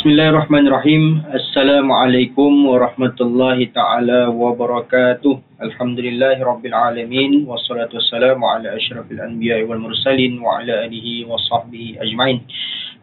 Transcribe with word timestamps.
Bismillahirrahmanirrahim. 0.00 1.28
Assalamualaikum 1.28 2.72
warahmatullahi 2.72 3.68
taala 3.68 4.32
wabarakatuh. 4.32 5.60
Alhamdulillahirabbil 5.60 6.72
alamin 6.72 7.44
wassalatu 7.44 8.00
wassalamu 8.00 8.48
ala 8.48 8.80
asyrafil 8.80 9.20
anbiya'i 9.20 9.68
wal 9.68 9.76
mursalin 9.76 10.40
wa 10.40 10.56
ala 10.56 10.88
alihi 10.88 11.28
wa 11.28 11.36
sahbihi 11.36 12.00
ajmain. 12.00 12.40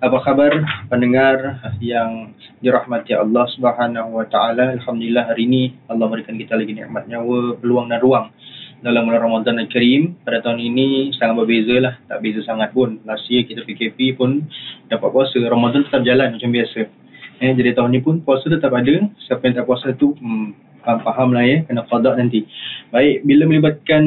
Apa 0.01 0.25
khabar 0.25 0.57
pendengar 0.89 1.61
yang 1.85 2.33
dirahmati 2.65 3.13
Allah 3.13 3.45
Subhanahu 3.53 4.17
wa 4.17 4.25
taala? 4.25 4.73
Alhamdulillah 4.81 5.29
hari 5.29 5.45
ini 5.45 5.77
Allah 5.93 6.09
berikan 6.09 6.33
kita 6.33 6.57
lagi 6.57 6.73
nikmat 6.73 7.05
nyawa, 7.05 7.61
peluang 7.61 7.93
dan 7.93 8.01
ruang 8.01 8.33
dalam 8.81 9.09
bulan 9.09 9.21
Ramadan 9.25 9.57
Al 9.57 9.69
Karim 9.73 10.21
pada 10.21 10.43
tahun 10.45 10.61
ini 10.61 11.09
sangat 11.17 11.35
berbeza 11.41 11.75
lah. 11.81 11.93
Tak 12.05 12.21
beza 12.21 12.45
sangat 12.45 12.69
pun. 12.77 13.01
Last 13.09 13.25
year 13.29 13.45
kita 13.45 13.65
PKP 13.65 14.13
pun 14.17 14.45
dapat 14.85 15.09
puasa. 15.09 15.37
Ramadan 15.41 15.85
tetap 15.85 16.05
jalan 16.05 16.37
macam 16.37 16.49
biasa. 16.53 16.81
Eh, 17.37 17.53
jadi 17.53 17.77
tahun 17.77 17.93
ni 17.93 18.01
pun 18.01 18.21
puasa 18.21 18.49
tetap 18.49 18.73
ada. 18.73 18.95
Siapa 19.25 19.41
yang 19.49 19.55
tak 19.61 19.65
puasa 19.65 19.93
tu 19.97 20.13
hmm, 20.13 20.81
faham-faham 20.85 21.29
lah 21.33 21.45
ya 21.45 21.57
kena 21.65 21.85
qadak 21.89 22.15
nanti. 22.21 22.45
Baik 22.93 23.25
bila 23.25 23.43
melibatkan 23.49 24.03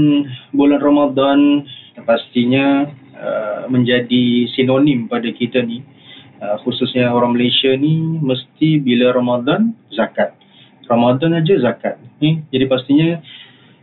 bulan 0.55 0.81
Ramadan 0.81 1.67
pastinya 2.07 2.89
uh, 3.19 3.69
menjadi 3.69 4.49
sinonim 4.57 5.11
pada 5.11 5.29
kita 5.29 5.61
ni 5.61 5.85
uh, 6.41 6.57
khususnya 6.65 7.13
orang 7.13 7.37
Malaysia 7.37 7.75
ni 7.77 8.01
mesti 8.23 8.79
bila 8.81 9.11
Ramadan 9.13 9.75
zakat. 9.93 10.35
Ramadan 10.91 11.39
aja 11.39 11.55
zakat 11.63 12.03
eh, 12.19 12.43
jadi 12.51 12.67
pastinya 12.67 13.23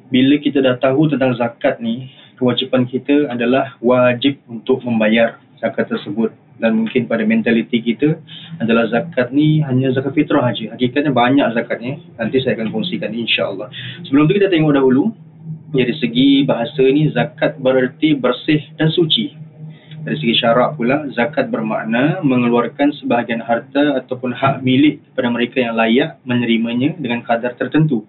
bila 0.07 0.39
kita 0.39 0.63
dah 0.63 0.79
tahu 0.79 1.11
tentang 1.11 1.35
zakat 1.35 1.83
ni, 1.83 2.07
kewajipan 2.39 2.87
kita 2.87 3.27
adalah 3.27 3.75
wajib 3.83 4.39
untuk 4.47 4.79
membayar 4.85 5.41
zakat 5.59 5.91
tersebut. 5.91 6.31
Dan 6.57 6.73
mungkin 6.73 7.05
pada 7.05 7.21
mentaliti 7.21 7.77
kita 7.85 8.17
adalah 8.57 8.89
zakat 8.89 9.29
ni 9.29 9.61
hanya 9.61 9.93
zakat 9.93 10.17
fitrah 10.17 10.49
aja. 10.49 10.73
Hakikatnya 10.73 11.13
banyak 11.13 11.47
zakatnya. 11.53 12.01
Nanti 12.17 12.41
saya 12.41 12.57
akan 12.57 12.73
kongsikan 12.73 13.13
insya-Allah. 13.13 13.69
Sebelum 14.09 14.25
tu 14.25 14.33
kita 14.41 14.49
tengok 14.49 14.73
dahulu 14.73 15.13
dari 15.69 15.93
segi 16.01 16.41
bahasa 16.47 16.81
ni 16.81 17.13
zakat 17.13 17.61
bererti 17.61 18.17
bersih 18.17 18.63
dan 18.73 18.89
suci. 18.89 19.37
Dari 20.01 20.17
segi 20.17 20.39
syarak 20.39 20.79
pula, 20.79 21.03
zakat 21.13 21.51
bermakna 21.51 22.23
mengeluarkan 22.23 22.95
sebahagian 22.95 23.43
harta 23.43 23.99
ataupun 24.01 24.31
hak 24.33 24.63
milik 24.63 25.03
kepada 25.11 25.27
mereka 25.29 25.57
yang 25.61 25.75
layak 25.75 26.17
menerimanya 26.23 26.95
dengan 26.95 27.21
kadar 27.21 27.53
tertentu 27.59 28.07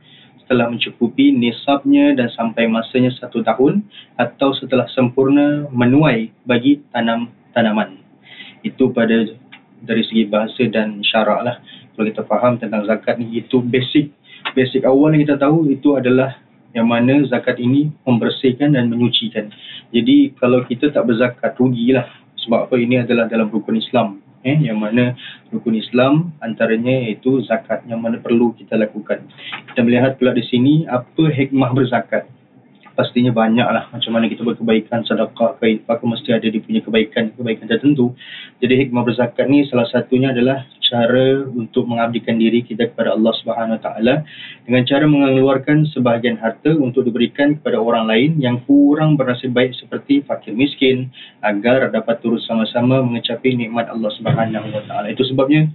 setelah 0.49 0.73
mencukupi 0.73 1.29
nisabnya 1.37 2.17
dan 2.17 2.33
sampai 2.33 2.73
masanya 2.73 3.13
satu 3.21 3.45
tahun 3.45 3.85
atau 4.17 4.57
setelah 4.57 4.89
sempurna 4.97 5.69
menuai 5.69 6.33
bagi 6.49 6.81
tanam 6.89 7.29
tanaman. 7.53 8.01
Itu 8.65 8.89
pada 8.97 9.29
dari 9.85 10.01
segi 10.09 10.25
bahasa 10.25 10.65
dan 10.73 11.05
syarak 11.05 11.45
lah. 11.45 11.61
Kalau 11.93 12.09
kita 12.09 12.25
faham 12.25 12.57
tentang 12.57 12.89
zakat 12.89 13.21
ni, 13.21 13.45
itu 13.45 13.61
basic. 13.61 14.09
Basic 14.57 14.89
awal 14.89 15.13
yang 15.13 15.29
kita 15.29 15.37
tahu 15.37 15.69
itu 15.69 16.01
adalah 16.01 16.41
yang 16.73 16.89
mana 16.89 17.29
zakat 17.29 17.61
ini 17.61 17.93
membersihkan 18.09 18.73
dan 18.73 18.89
menyucikan. 18.89 19.53
Jadi 19.93 20.33
kalau 20.41 20.65
kita 20.65 20.89
tak 20.89 21.05
berzakat, 21.05 21.61
rugilah. 21.61 22.09
Sebab 22.41 22.73
apa 22.73 22.75
ini 22.81 23.05
adalah 23.05 23.29
dalam 23.29 23.53
rukun 23.53 23.77
Islam 23.77 24.25
eh, 24.55 24.59
yang 24.73 24.81
mana 24.81 25.13
rukun 25.53 25.77
Islam 25.77 26.33
antaranya 26.41 27.05
iaitu 27.05 27.45
zakat 27.45 27.85
yang 27.85 28.01
mana 28.01 28.17
perlu 28.17 28.57
kita 28.57 28.81
lakukan. 28.81 29.29
Kita 29.73 29.81
melihat 29.85 30.17
pula 30.17 30.33
di 30.33 30.45
sini 30.47 30.89
apa 30.89 31.29
hikmah 31.29 31.77
berzakat 31.77 32.38
pastinya 32.99 33.31
banyak 33.31 33.63
lah 33.63 33.87
macam 33.95 34.11
mana 34.11 34.27
kita 34.27 34.43
berkebaikan 34.43 35.07
sedekah 35.07 35.55
ke 35.63 35.79
infak 35.79 36.03
mesti 36.03 36.35
ada 36.35 36.51
dia 36.51 36.59
punya 36.59 36.83
kebaikan 36.83 37.31
kebaikan 37.31 37.71
tertentu. 37.71 38.19
Jadi 38.59 38.75
hikmah 38.75 39.07
berzakat 39.07 39.47
ni 39.47 39.63
salah 39.71 39.87
satunya 39.87 40.35
adalah 40.35 40.67
cara 40.83 41.47
untuk 41.47 41.87
mengabdikan 41.87 42.35
diri 42.43 42.67
kita 42.67 42.91
kepada 42.91 43.15
Allah 43.15 43.31
Subhanahu 43.39 43.79
Wa 43.79 43.83
Taala 43.87 44.27
dengan 44.67 44.83
cara 44.83 45.05
mengeluarkan 45.07 45.87
sebahagian 45.95 46.43
harta 46.43 46.75
untuk 46.75 47.07
diberikan 47.07 47.55
kepada 47.63 47.79
orang 47.79 48.11
lain 48.11 48.43
yang 48.43 48.59
kurang 48.67 49.15
bernasib 49.15 49.55
baik 49.55 49.79
seperti 49.79 50.27
fakir 50.27 50.59
miskin 50.59 51.15
agar 51.47 51.95
dapat 51.95 52.19
turut 52.19 52.43
sama-sama 52.51 52.99
mengecapi 53.07 53.55
nikmat 53.55 53.87
Allah 53.87 54.11
Subhanahu 54.19 54.75
Wa 54.75 54.83
Taala. 54.91 55.07
Itu 55.15 55.23
sebabnya 55.23 55.71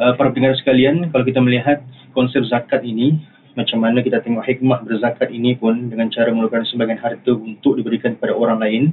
uh, 0.00 0.16
para 0.16 0.32
pendengar 0.32 0.56
sekalian 0.56 1.12
kalau 1.12 1.28
kita 1.28 1.44
melihat 1.44 1.84
konsep 2.16 2.40
zakat 2.48 2.80
ini 2.80 3.20
macam 3.58 3.78
mana 3.82 3.98
kita 4.00 4.22
tengok 4.22 4.46
hikmah 4.46 4.86
berzakat 4.86 5.34
ini 5.34 5.58
pun 5.58 5.90
dengan 5.90 6.06
cara 6.10 6.30
mengeluarkan 6.30 6.66
sebagian 6.70 7.00
harta 7.02 7.32
untuk 7.34 7.78
diberikan 7.78 8.14
kepada 8.14 8.34
orang 8.34 8.58
lain. 8.62 8.84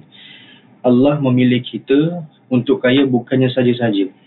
Allah 0.82 1.20
memilih 1.22 1.62
kita 1.62 2.26
untuk 2.50 2.82
kaya 2.82 3.04
bukannya 3.06 3.52
saja-saja 3.52 4.27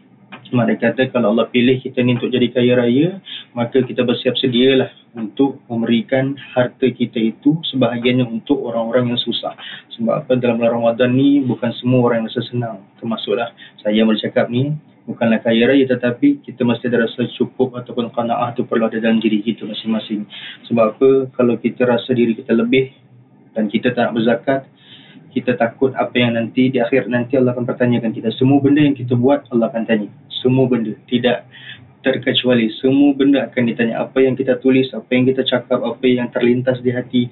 mereka 0.52 0.92
kata 0.92 1.10
kalau 1.14 1.34
Allah 1.34 1.48
pilih 1.48 1.78
kita 1.80 2.02
ni 2.02 2.18
untuk 2.18 2.30
jadi 2.30 2.50
kaya 2.50 2.72
raya 2.78 3.08
maka 3.56 3.82
kita 3.82 4.02
bersiap 4.06 4.36
sedialah 4.38 4.90
untuk 5.14 5.58
memberikan 5.66 6.38
harta 6.54 6.86
kita 6.90 7.18
itu 7.18 7.58
sebahagiannya 7.74 8.26
untuk 8.26 8.62
orang-orang 8.62 9.14
yang 9.14 9.20
susah 9.20 9.54
sebab 9.98 10.26
apa 10.26 10.38
dalam 10.38 10.58
bulan 10.58 10.76
Ramadan 10.78 11.10
ni 11.14 11.42
bukan 11.42 11.74
semua 11.78 12.10
orang 12.10 12.22
yang 12.22 12.28
rasa 12.30 12.42
senang 12.46 12.76
termasuklah 13.02 13.50
saya 13.82 14.02
bercakap 14.06 14.46
ni 14.50 14.74
bukanlah 15.10 15.42
kaya 15.42 15.66
raya 15.66 15.84
tetapi 15.90 16.44
kita 16.46 16.62
mesti 16.62 16.86
ada 16.86 17.02
rasa 17.10 17.26
cukup 17.34 17.74
ataupun 17.74 18.14
qanaah 18.14 18.54
tu 18.54 18.62
perlu 18.62 18.86
ada 18.86 19.02
dalam 19.02 19.18
diri 19.18 19.42
kita 19.42 19.66
masing-masing. 19.66 20.22
Sebab 20.70 20.84
apa? 20.96 21.10
Kalau 21.34 21.58
kita 21.58 21.82
rasa 21.82 22.14
diri 22.14 22.38
kita 22.38 22.54
lebih 22.54 22.94
dan 23.58 23.66
kita 23.66 23.90
tak 23.90 24.10
nak 24.10 24.14
berzakat, 24.14 24.60
kita 25.34 25.54
takut 25.58 25.94
apa 25.98 26.14
yang 26.14 26.38
nanti 26.38 26.70
di 26.70 26.78
akhir 26.78 27.10
nanti 27.10 27.38
Allah 27.38 27.54
akan 27.54 27.66
pertanyakan 27.66 28.14
kita. 28.14 28.30
Semua 28.38 28.62
benda 28.62 28.82
yang 28.82 28.94
kita 28.94 29.18
buat 29.18 29.46
Allah 29.50 29.70
akan 29.70 29.82
tanya. 29.86 30.10
Semua 30.40 30.66
benda. 30.66 30.96
Tidak 31.06 31.38
terkecuali. 32.00 32.72
Semua 32.80 33.12
benda 33.12 33.46
akan 33.48 33.62
ditanya. 33.68 34.04
Apa 34.04 34.24
yang 34.24 34.34
kita 34.36 34.58
tulis, 34.58 34.88
apa 34.92 35.08
yang 35.12 35.28
kita 35.28 35.44
cakap, 35.44 35.80
apa 35.84 36.04
yang 36.08 36.28
terlintas 36.32 36.80
di 36.80 36.90
hati. 36.92 37.22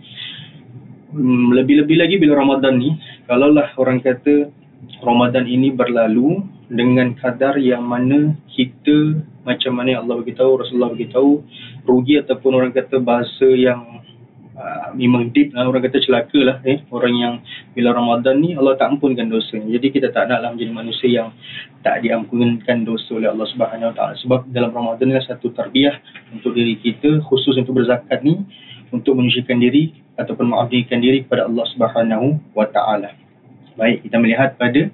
Hmm, 1.09 1.57
lebih-lebih 1.57 1.97
lagi 1.97 2.21
bila 2.21 2.37
Ramadan 2.37 2.77
ni, 2.77 2.93
kalaulah 3.25 3.73
orang 3.81 4.05
kata 4.05 4.53
Ramadan 5.01 5.49
ini 5.49 5.73
berlalu 5.73 6.45
dengan 6.69 7.17
kadar 7.17 7.57
yang 7.57 7.81
mana 7.81 8.37
kita 8.53 9.25
macam 9.49 9.73
mana 9.73 10.05
Allah 10.05 10.21
beritahu, 10.21 10.61
Rasulullah 10.61 10.93
beritahu, 10.93 11.41
rugi 11.89 12.21
ataupun 12.21 12.53
orang 12.53 12.73
kata 12.77 13.01
bahasa 13.01 13.49
yang 13.57 14.05
uh, 14.59 14.91
memang 14.99 15.31
deep 15.31 15.55
lah, 15.55 15.71
orang 15.71 15.87
kata 15.87 16.03
celaka 16.03 16.41
lah 16.43 16.59
eh. 16.67 16.83
orang 16.91 17.15
yang 17.15 17.35
bila 17.79 17.95
Ramadan 17.95 18.43
ni 18.43 18.59
Allah 18.59 18.75
tak 18.75 18.99
ampunkan 18.99 19.31
dosa 19.31 19.57
jadi 19.57 19.87
kita 19.89 20.11
tak 20.11 20.29
naklah 20.29 20.53
menjadi 20.53 20.73
manusia 20.75 21.09
yang 21.09 21.29
tak 21.87 22.03
diampunkan 22.03 22.83
dosa 22.83 23.15
oleh 23.15 23.31
Allah 23.31 23.47
Subhanahu 23.55 23.95
Taala 23.95 24.15
sebab 24.19 24.51
dalam 24.51 24.75
Ramadan 24.75 25.15
ni 25.15 25.23
satu 25.23 25.55
tarbiyah 25.55 25.97
untuk 26.35 26.59
diri 26.59 26.75
kita 26.83 27.23
khusus 27.31 27.55
untuk 27.55 27.79
berzakat 27.79 28.27
ni 28.27 28.43
untuk 28.91 29.15
menyucikan 29.15 29.63
diri 29.63 29.95
ataupun 30.19 30.51
mengabdikan 30.51 30.99
diri 30.99 31.23
kepada 31.23 31.47
Allah 31.47 31.65
Subhanahu 31.71 32.27
Wa 32.53 32.67
Taala 32.75 33.15
baik 33.79 34.11
kita 34.11 34.19
melihat 34.19 34.59
pada 34.59 34.91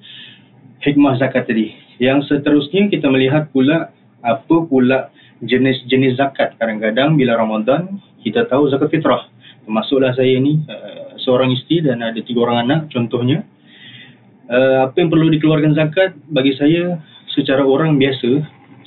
hikmah 0.84 1.16
zakat 1.16 1.48
tadi. 1.48 1.72
Yang 1.96 2.28
seterusnya 2.28 2.92
kita 2.92 3.08
melihat 3.08 3.48
pula 3.50 3.88
apa 4.20 4.56
pula 4.68 5.08
jenis-jenis 5.40 6.20
zakat. 6.20 6.52
Kadang-kadang 6.60 7.16
bila 7.16 7.40
Ramadan 7.40 7.98
kita 8.20 8.44
tahu 8.44 8.68
zakat 8.68 8.92
fitrah. 8.92 9.24
Termasuklah 9.64 10.12
saya 10.12 10.36
ni 10.40 10.60
uh, 10.64 11.16
seorang 11.20 11.52
isteri 11.52 11.84
dan 11.84 12.04
ada 12.04 12.20
tiga 12.20 12.44
orang 12.44 12.68
anak 12.68 12.80
contohnya. 12.92 13.44
Uh, 14.44 14.88
apa 14.88 14.96
yang 15.00 15.08
perlu 15.08 15.32
dikeluarkan 15.32 15.72
zakat 15.72 16.12
bagi 16.28 16.52
saya 16.56 17.00
secara 17.32 17.64
orang 17.64 17.96
biasa 17.96 18.44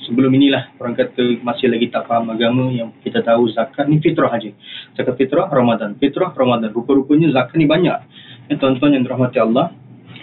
sebelum 0.08 0.32
inilah 0.32 0.72
orang 0.80 0.96
kata 0.96 1.44
masih 1.44 1.68
lagi 1.68 1.92
tak 1.92 2.08
faham 2.08 2.32
agama 2.32 2.72
yang 2.72 2.94
kita 3.04 3.20
tahu 3.20 3.52
zakat 3.52 3.84
ni 3.90 4.00
fitrah 4.00 4.32
aja. 4.32 4.48
Zakat 4.96 5.20
fitrah 5.20 5.52
Ramadan, 5.52 6.00
fitrah 6.00 6.32
Ramadan. 6.32 6.72
Rupa-rupanya 6.72 7.28
zakat 7.34 7.60
ni 7.60 7.68
banyak. 7.68 7.98
Ya, 8.48 8.54
tuan-tuan 8.56 8.96
yang 8.96 9.04
dirahmati 9.04 9.36
Allah, 9.36 9.76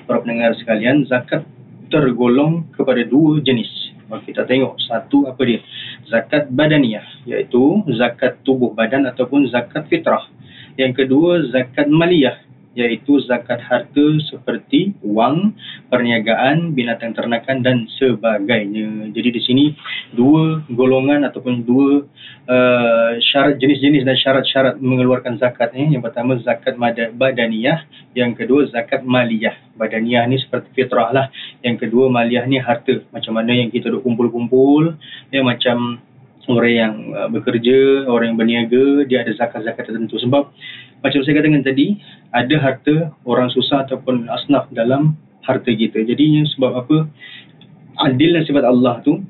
para 0.10 0.26
pendengar 0.26 0.58
sekalian, 0.58 1.06
zakat 1.06 1.46
tergolong 1.94 2.66
kepada 2.74 3.06
dua 3.06 3.38
jenis. 3.46 3.70
Kita 4.06 4.46
tengok 4.46 4.82
satu 4.86 5.30
apa 5.30 5.42
dia? 5.46 5.62
Zakat 6.10 6.50
badaniyah 6.54 7.26
iaitu 7.26 7.86
zakat 7.98 8.42
tubuh 8.46 8.74
badan 8.74 9.06
ataupun 9.10 9.50
zakat 9.50 9.86
fitrah. 9.90 10.26
Yang 10.76 10.94
kedua 11.04 11.44
zakat 11.52 11.88
maliyah 11.88 12.46
iaitu 12.76 13.24
zakat 13.24 13.64
harta 13.64 14.06
seperti 14.28 14.92
wang, 15.00 15.56
perniagaan, 15.88 16.76
binatang 16.76 17.16
ternakan 17.16 17.64
dan 17.64 17.88
sebagainya. 17.96 19.16
Jadi 19.16 19.30
di 19.32 19.42
sini 19.42 19.66
dua 20.12 20.60
golongan 20.68 21.24
ataupun 21.24 21.64
dua 21.64 22.04
uh, 22.52 23.12
syarat 23.32 23.56
jenis-jenis 23.64 24.04
dan 24.04 24.20
syarat-syarat 24.20 24.76
mengeluarkan 24.84 25.40
zakat 25.40 25.72
ni. 25.72 25.96
Yang 25.96 26.12
pertama 26.12 26.36
zakat 26.44 26.76
badaniyah, 27.16 27.88
yang 28.12 28.36
kedua 28.36 28.68
zakat 28.68 29.08
maliyah. 29.08 29.56
Badaniyah 29.80 30.28
ni 30.28 30.36
seperti 30.44 30.76
fitrah 30.76 31.16
lah. 31.16 31.32
Yang 31.64 31.88
kedua 31.88 32.12
maliyah 32.12 32.44
ni 32.44 32.60
harta. 32.60 33.08
Macam 33.16 33.40
mana 33.40 33.56
yang 33.56 33.72
kita 33.72 33.88
duk 33.88 34.04
kumpul-kumpul, 34.04 35.00
ya 35.32 35.40
macam 35.48 36.04
orang 36.50 36.74
yang 36.74 36.94
uh, 37.14 37.30
bekerja, 37.30 38.06
orang 38.06 38.34
yang 38.34 38.38
berniaga, 38.38 38.84
dia 39.10 39.26
ada 39.26 39.34
zakat-zakat 39.34 39.90
tertentu. 39.90 40.22
Sebab 40.22 40.44
macam 41.02 41.20
saya 41.26 41.34
katakan 41.38 41.66
tadi, 41.66 41.98
ada 42.34 42.56
harta 42.62 42.96
orang 43.26 43.50
susah 43.54 43.86
ataupun 43.86 44.30
asnaf 44.30 44.70
dalam 44.74 45.18
harta 45.46 45.70
kita. 45.70 46.02
Jadi 46.06 46.46
sebab 46.58 46.72
apa? 46.86 46.98
Adil 47.96 48.36
dan 48.36 48.44
sifat 48.44 48.66
Allah 48.68 49.00
tu, 49.06 49.24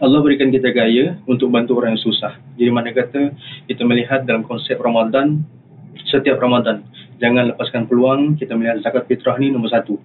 Allah 0.00 0.24
berikan 0.24 0.48
kita 0.48 0.72
gaya 0.72 1.20
untuk 1.28 1.52
bantu 1.52 1.76
orang 1.76 1.94
yang 1.94 2.02
susah. 2.02 2.40
Jadi 2.56 2.70
mana 2.72 2.90
kata 2.90 3.36
kita 3.68 3.84
melihat 3.84 4.24
dalam 4.24 4.42
konsep 4.48 4.80
Ramadan, 4.80 5.44
setiap 6.08 6.40
Ramadan, 6.40 6.82
jangan 7.20 7.52
lepaskan 7.52 7.84
peluang 7.84 8.40
kita 8.40 8.56
melihat 8.56 8.80
zakat 8.80 9.04
fitrah 9.06 9.36
ni 9.36 9.52
nombor 9.52 9.68
satu. 9.70 10.00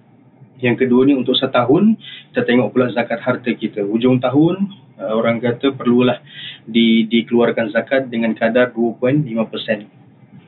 Yang 0.60 0.86
kedua 0.86 1.04
ni 1.04 1.12
untuk 1.12 1.36
setahun 1.36 1.96
kita 2.32 2.44
tengok 2.48 2.72
pula 2.72 2.88
zakat 2.92 3.20
harta 3.20 3.50
kita. 3.52 3.84
Hujung 3.84 4.20
tahun 4.20 4.72
uh, 5.00 5.12
orang 5.16 5.40
kata 5.40 5.76
perlulah 5.76 6.20
di, 6.64 7.04
dikeluarkan 7.08 7.72
zakat 7.72 8.08
dengan 8.08 8.32
kadar 8.32 8.72
2.5%. 8.72 9.26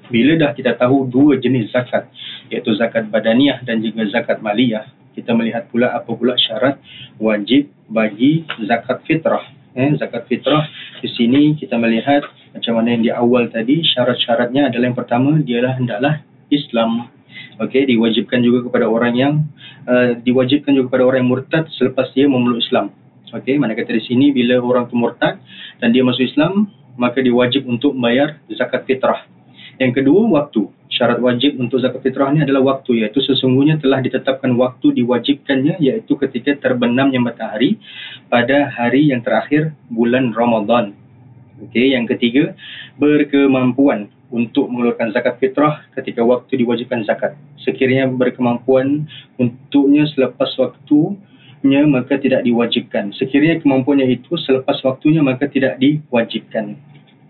Bila 0.08 0.40
dah 0.40 0.56
kita 0.56 0.72
tahu 0.80 1.04
dua 1.04 1.36
jenis 1.36 1.68
zakat 1.68 2.08
iaitu 2.48 2.72
zakat 2.80 3.12
badaniah 3.12 3.60
dan 3.60 3.84
juga 3.84 4.08
zakat 4.08 4.40
maliyah, 4.40 4.88
kita 5.12 5.36
melihat 5.36 5.68
pula 5.68 5.92
apa 5.92 6.08
pula 6.08 6.32
syarat 6.40 6.80
wajib 7.20 7.68
bagi 7.92 8.48
zakat 8.64 9.04
fitrah. 9.04 9.44
Eh, 9.76 9.92
zakat 10.00 10.24
fitrah 10.24 10.64
di 11.04 11.12
sini 11.12 11.52
kita 11.60 11.76
melihat 11.76 12.24
macam 12.56 12.80
mana 12.80 12.96
yang 12.96 13.02
di 13.04 13.12
awal 13.12 13.52
tadi 13.52 13.84
syarat-syaratnya 13.84 14.72
adalah 14.72 14.84
yang 14.90 14.98
pertama 14.98 15.30
dialah 15.38 15.76
hendaklah 15.76 16.24
Islam 16.48 17.12
okey 17.62 17.88
diwajibkan 17.88 18.40
juga 18.40 18.68
kepada 18.70 18.86
orang 18.86 19.14
yang 19.14 19.32
uh, 19.86 20.16
diwajibkan 20.20 20.74
juga 20.74 20.92
kepada 20.92 21.04
orang 21.08 21.18
yang 21.24 21.30
murtad 21.30 21.64
selepas 21.76 22.10
dia 22.12 22.26
memeluk 22.30 22.62
Islam. 22.62 22.94
Okey 23.28 23.60
mana 23.60 23.76
kata 23.76 23.92
di 23.92 24.02
sini 24.04 24.32
bila 24.32 24.56
orang 24.62 24.88
tu 24.88 24.96
murtad 24.96 25.40
dan 25.82 25.92
dia 25.92 26.00
masuk 26.06 26.24
Islam 26.24 26.70
maka 26.98 27.22
dia 27.22 27.32
wajib 27.32 27.64
untuk 27.70 27.94
membayar 27.94 28.42
zakat 28.50 28.84
fitrah. 28.84 29.24
Yang 29.78 30.02
kedua 30.02 30.26
waktu. 30.26 30.66
Syarat 30.88 31.22
wajib 31.22 31.60
untuk 31.62 31.78
zakat 31.78 32.02
fitrah 32.02 32.34
ni 32.34 32.42
adalah 32.42 32.74
waktu 32.74 33.04
iaitu 33.04 33.22
sesungguhnya 33.22 33.78
telah 33.78 34.02
ditetapkan 34.02 34.50
waktu 34.58 34.90
diwajibkannya 34.98 35.78
iaitu 35.78 36.18
ketika 36.18 36.58
terbenamnya 36.58 37.22
matahari 37.22 37.78
pada 38.26 38.66
hari 38.66 39.14
yang 39.14 39.22
terakhir 39.22 39.76
bulan 39.86 40.34
Ramadan 40.34 40.96
okey 41.66 41.96
yang 41.96 42.06
ketiga 42.06 42.54
berkemampuan 43.00 44.12
untuk 44.28 44.68
mengeluarkan 44.68 45.10
zakat 45.16 45.40
fitrah 45.40 45.82
ketika 45.96 46.20
waktu 46.20 46.60
diwajibkan 46.60 47.04
zakat. 47.08 47.34
Sekiranya 47.64 48.12
berkemampuan 48.12 49.08
untuknya 49.40 50.04
selepas 50.12 50.52
waktunya 50.60 51.82
maka 51.88 52.20
tidak 52.20 52.44
diwajibkan. 52.44 53.16
Sekiranya 53.16 53.64
kemampuannya 53.64 54.06
itu 54.12 54.36
selepas 54.44 54.76
waktunya 54.84 55.24
maka 55.24 55.48
tidak 55.48 55.80
diwajibkan. 55.80 56.76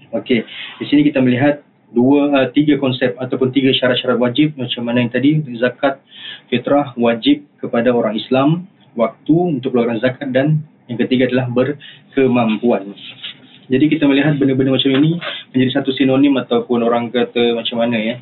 Okey, 0.08 0.42
di 0.80 0.84
sini 0.88 1.04
kita 1.04 1.20
melihat 1.20 1.60
dua 1.92 2.32
uh, 2.32 2.48
tiga 2.52 2.76
konsep 2.80 3.16
ataupun 3.16 3.52
tiga 3.52 3.72
syarat-syarat 3.72 4.20
wajib 4.20 4.56
macam 4.56 4.84
mana 4.84 5.04
yang 5.04 5.12
tadi 5.12 5.40
zakat 5.56 6.00
fitrah 6.48 6.92
wajib 6.96 7.44
kepada 7.60 7.92
orang 7.92 8.16
Islam, 8.16 8.68
waktu 8.96 9.60
untuk 9.60 9.72
mengeluarkan 9.76 10.00
zakat 10.00 10.28
dan 10.32 10.64
yang 10.88 10.98
ketiga 11.04 11.28
adalah 11.28 11.52
berkemampuan. 11.52 12.96
Jadi 13.68 13.84
kita 13.92 14.08
melihat 14.08 14.40
benda-benda 14.40 14.72
macam 14.72 14.90
ini 14.96 15.20
menjadi 15.52 15.80
satu 15.80 15.92
sinonim 15.92 16.40
ataupun 16.40 16.80
orang 16.80 17.12
kata 17.12 17.52
macam 17.52 17.84
mana 17.84 17.96
ya. 18.00 18.16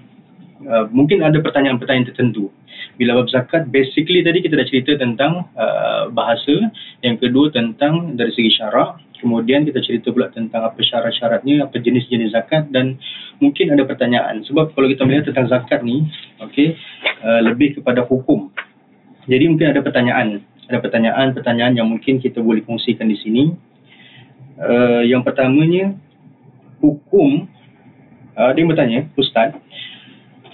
Uh, 0.67 0.91
mungkin 0.91 1.23
ada 1.23 1.39
pertanyaan-pertanyaan 1.39 2.11
tertentu. 2.11 2.51
Bila 2.99 3.23
bab 3.23 3.29
zakat, 3.31 3.69
basically 3.71 4.27
tadi 4.27 4.43
kita 4.43 4.59
dah 4.59 4.67
cerita 4.67 4.99
tentang 4.99 5.47
uh, 5.55 6.11
bahasa. 6.11 6.73
Yang 7.05 7.29
kedua 7.29 7.55
tentang 7.55 8.19
dari 8.19 8.35
segi 8.35 8.59
syarak. 8.59 8.99
Kemudian 9.17 9.65
kita 9.65 9.81
cerita 9.81 10.13
pula 10.13 10.29
tentang 10.29 10.67
apa 10.67 10.77
syarat-syaratnya, 10.77 11.65
apa 11.65 11.81
jenis-jenis 11.81 12.37
zakat 12.37 12.69
dan 12.69 13.01
mungkin 13.41 13.73
ada 13.73 13.87
pertanyaan. 13.89 14.45
Sebab 14.45 14.77
kalau 14.77 14.91
kita 14.93 15.09
melihat 15.09 15.33
tentang 15.33 15.49
zakat 15.49 15.81
ni, 15.87 16.05
okay, 16.43 16.77
uh, 17.23 17.41
lebih 17.47 17.81
kepada 17.81 18.03
hukum. 18.05 18.51
Jadi 19.31 19.45
mungkin 19.47 19.71
ada 19.71 19.81
pertanyaan. 19.81 20.43
Ada 20.67 20.83
pertanyaan-pertanyaan 20.83 21.79
yang 21.79 21.87
mungkin 21.87 22.19
kita 22.19 22.43
boleh 22.43 22.67
kongsikan 22.67 23.07
di 23.07 23.17
sini. 23.23 23.45
Uh, 24.57 25.05
yang 25.05 25.21
pertamanya 25.21 25.93
hukum 26.81 27.45
uh, 28.37 28.51
dia 28.57 28.65
bertanya 28.65 29.05
ustaz. 29.17 29.53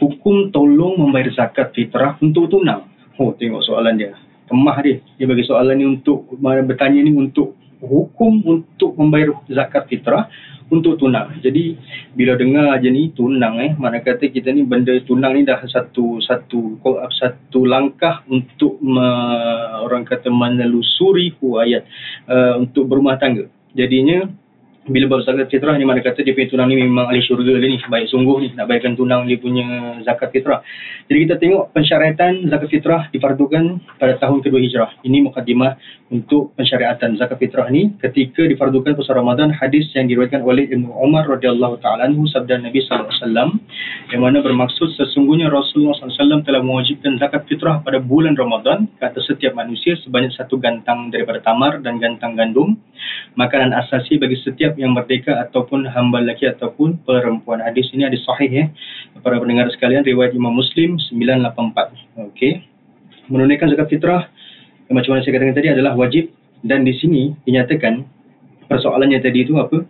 Hukum 0.03 0.51
tolong 0.51 0.99
membayar 0.99 1.31
zakat 1.31 1.71
fitrah 1.71 2.19
untuk 2.19 2.51
tunang. 2.51 2.91
Oh 3.15 3.31
tengok 3.31 3.63
soalan 3.63 3.95
dia. 3.95 4.19
Kemah 4.51 4.79
dia. 4.83 4.99
Dia 5.15 5.27
bagi 5.31 5.47
soalan 5.47 5.79
ni 5.79 5.87
untuk 5.87 6.27
bertanya 6.43 6.99
ni 6.99 7.15
untuk 7.15 7.55
hukum 7.79 8.43
untuk 8.43 8.99
membayar 8.99 9.39
zakat 9.47 9.87
fitrah 9.87 10.27
untuk 10.67 10.99
tunang. 10.99 11.39
Jadi 11.39 11.79
bila 12.19 12.35
dengar 12.35 12.75
aja 12.75 12.91
ni 12.91 13.15
tunang 13.15 13.63
eh. 13.63 13.79
Mana 13.79 14.03
kata 14.03 14.27
kita 14.27 14.51
ni 14.51 14.67
benda 14.67 14.99
tunang 15.07 15.39
ni 15.39 15.47
dah 15.47 15.63
satu 15.63 16.19
satu 16.19 16.83
satu 17.15 17.61
langkah 17.63 18.27
untuk 18.27 18.83
me, 18.83 19.07
orang 19.87 20.03
kata 20.03 20.27
menelusuri 20.27 21.39
ayat 21.63 21.87
uh, 22.27 22.59
untuk 22.59 22.91
berumah 22.91 23.23
tangga 23.23 23.47
jadinya 23.75 24.29
bila 24.91 25.07
bab 25.07 25.23
zakat 25.23 25.47
fitrah 25.47 25.79
ni 25.79 25.87
mana 25.87 26.03
kata 26.03 26.27
dia 26.27 26.35
punya 26.35 26.51
tunang 26.51 26.67
ni 26.67 26.83
memang 26.83 27.07
ahli 27.07 27.23
syurga 27.23 27.55
dia 27.55 27.71
ni 27.71 27.79
baik 27.79 28.11
sungguh 28.11 28.37
ni 28.43 28.49
nak 28.59 28.67
bayarkan 28.67 28.99
tunang 28.99 29.31
dia 29.31 29.39
punya 29.39 29.67
zakat 30.03 30.35
fitrah. 30.35 30.59
Jadi 31.07 31.19
kita 31.23 31.35
tengok 31.39 31.71
pensyariatan 31.71 32.51
zakat 32.51 32.67
fitrah 32.67 33.07
difardukan 33.15 33.79
pada 34.03 34.19
tahun 34.19 34.43
kedua 34.43 34.59
hijrah. 34.59 34.91
Ini 35.07 35.23
mukadimah 35.23 35.79
untuk 36.11 36.51
pensyariatan 36.59 37.15
zakat 37.15 37.39
fitrah 37.39 37.71
ni. 37.71 37.95
Ketika 38.03 38.43
difardukan 38.43 38.99
puasa 38.99 39.15
Ramadan 39.15 39.55
hadis 39.55 39.87
yang 39.95 40.11
diriwayatkan 40.11 40.43
oleh 40.43 40.67
Ibnu 40.67 40.91
Umar 40.99 41.31
radhiyallahu 41.31 41.79
taala 41.79 42.11
anhu 42.11 42.27
sabda 42.27 42.59
Nabi 42.59 42.83
sallallahu 42.83 43.07
alaihi 43.07 43.23
wasallam 43.23 43.49
yang 44.11 44.23
mana 44.27 44.43
bermaksud 44.43 44.99
sesungguhnya 44.99 45.47
Rasulullah 45.49 45.95
SAW 45.95 46.43
telah 46.43 46.61
mewajibkan 46.61 47.23
zakat 47.23 47.47
fitrah 47.47 47.81
pada 47.87 48.03
bulan 48.03 48.35
Ramadan 48.35 48.91
kata 48.99 49.23
setiap 49.23 49.55
manusia 49.55 49.95
sebanyak 50.03 50.35
satu 50.35 50.59
gantang 50.59 51.15
daripada 51.15 51.39
tamar 51.39 51.79
dan 51.81 52.03
gantang 52.03 52.35
gandum. 52.35 52.75
Makanan 53.39 53.73
asasi 53.73 54.21
bagi 54.21 54.37
setiap 54.43 54.72
setiap 54.73 54.89
yang 54.89 54.97
merdeka 54.97 55.37
ataupun 55.45 55.85
hamba 55.85 56.25
lelaki 56.25 56.49
ataupun 56.49 57.05
perempuan. 57.05 57.61
Hadis 57.61 57.93
ini 57.93 58.09
hadis 58.09 58.25
sahih 58.25 58.49
ya. 58.49 58.65
Para 59.21 59.37
pendengar 59.37 59.69
sekalian 59.69 60.01
riwayat 60.01 60.33
Imam 60.33 60.57
Muslim 60.57 60.97
984. 60.97 62.33
Okey. 62.33 62.65
Menunaikan 63.29 63.69
zakat 63.69 63.93
fitrah 63.93 64.33
yang 64.89 64.97
macam 64.97 65.13
mana 65.13 65.21
saya 65.21 65.37
katakan 65.37 65.57
tadi 65.61 65.69
adalah 65.77 65.93
wajib 65.93 66.33
dan 66.65 66.89
di 66.89 66.97
sini 66.97 67.37
dinyatakan 67.45 68.09
persoalannya 68.73 69.21
tadi 69.21 69.45
itu 69.45 69.61
apa? 69.61 69.85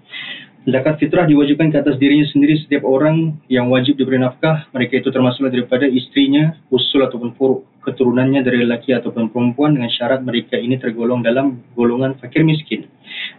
Zakat 0.66 0.98
fitrah 0.98 1.30
diwajibkan 1.30 1.70
ke 1.70 1.78
atas 1.78 1.94
dirinya 2.02 2.26
sendiri 2.34 2.58
setiap 2.58 2.82
orang 2.82 3.38
yang 3.46 3.70
wajib 3.70 3.94
diberi 3.94 4.18
nafkah. 4.18 4.66
Mereka 4.74 4.98
itu 4.98 5.14
termasuk 5.14 5.46
daripada 5.46 5.86
istrinya, 5.86 6.58
usul 6.74 7.06
ataupun 7.06 7.38
furuk 7.38 7.70
keturunannya 7.86 8.42
dari 8.42 8.66
lelaki 8.66 8.94
ataupun 8.98 9.30
perempuan 9.30 9.78
dengan 9.78 9.90
syarat 9.94 10.26
mereka 10.26 10.58
ini 10.58 10.74
tergolong 10.78 11.22
dalam 11.22 11.62
golongan 11.78 12.18
fakir 12.18 12.42
miskin. 12.42 12.90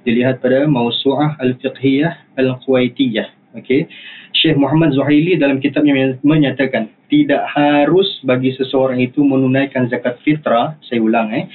Dilihat 0.04 0.44
pada 0.44 0.68
Mausu'ah 0.68 1.40
Al-Fiqhiyah 1.40 2.40
Al-Kuwaitiyah. 2.40 3.58
Okay. 3.62 3.86
Syekh 4.34 4.58
Muhammad 4.58 4.98
Zuhaili 4.98 5.38
dalam 5.38 5.62
kitabnya 5.62 6.18
menyatakan 6.26 6.90
tidak 7.08 7.46
harus 7.54 8.10
bagi 8.26 8.50
seseorang 8.58 8.98
itu 8.98 9.22
menunaikan 9.22 9.86
zakat 9.88 10.18
fitrah. 10.26 10.74
Saya 10.90 11.00
ulang 11.00 11.30
eh. 11.32 11.46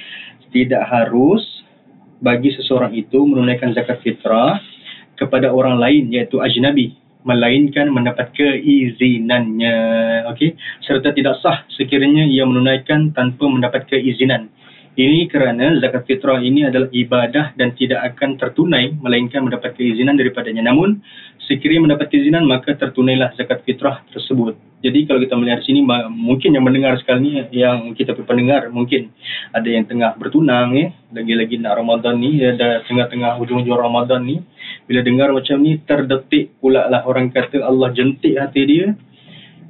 Tidak 0.49 0.81
harus 0.87 1.43
bagi 2.23 2.51
seseorang 2.55 2.95
itu 2.95 3.19
menunaikan 3.23 3.75
zakat 3.75 3.99
fitrah 4.03 4.59
kepada 5.19 5.51
orang 5.51 5.79
lain 5.79 6.07
iaitu 6.11 6.39
ajnabi 6.39 6.95
melainkan 7.27 7.91
mendapat 7.91 8.31
keizinannya 8.31 9.75
okey 10.31 10.55
serta 10.87 11.11
tidak 11.11 11.35
sah 11.43 11.67
sekiranya 11.75 12.23
ia 12.23 12.47
menunaikan 12.47 13.11
tanpa 13.11 13.43
mendapat 13.51 13.91
keizinan 13.91 14.47
ini 14.97 15.29
kerana 15.29 15.77
zakat 15.77 16.09
fitrah 16.09 16.41
ini 16.41 16.65
adalah 16.65 16.89
ibadah 16.89 17.53
dan 17.53 17.77
tidak 17.77 18.01
akan 18.13 18.41
tertunai 18.41 18.97
melainkan 18.97 19.45
mendapat 19.45 19.77
keizinan 19.77 20.17
daripadanya. 20.17 20.65
Namun 20.65 20.99
sekiranya 21.45 21.89
mendapat 21.89 22.09
keizinan 22.09 22.45
maka 22.49 22.73
tertunailah 22.73 23.37
zakat 23.37 23.61
fitrah 23.63 24.01
tersebut. 24.09 24.57
Jadi 24.79 25.05
kalau 25.11 25.19
kita 25.19 25.35
melihat 25.35 25.59
sini 25.67 25.83
mungkin 26.09 26.55
yang 26.55 26.63
mendengar 26.63 26.95
sekali 27.03 27.31
ni 27.31 27.31
yang 27.51 27.91
kita 27.95 28.15
pendengar 28.15 28.71
mungkin 28.71 29.11
ada 29.51 29.67
yang 29.67 29.83
tengah 29.83 30.15
bertunang 30.15 30.71
ya. 30.75 30.87
Lagi-lagi 31.11 31.59
nak 31.59 31.79
Ramadan 31.79 32.15
ni 32.19 32.39
ada 32.39 32.83
tengah-tengah 32.87 33.35
hujung-hujung 33.43 33.75
Ramadan 33.75 34.23
ni 34.23 34.39
bila 34.87 35.03
dengar 35.03 35.35
macam 35.35 35.59
ni 35.59 35.79
terdetik 35.83 36.55
pula 36.63 36.87
lah 36.87 37.03
orang 37.03 37.31
kata 37.31 37.59
Allah 37.63 37.91
jentik 37.91 38.39
hati 38.39 38.61
dia. 38.67 38.87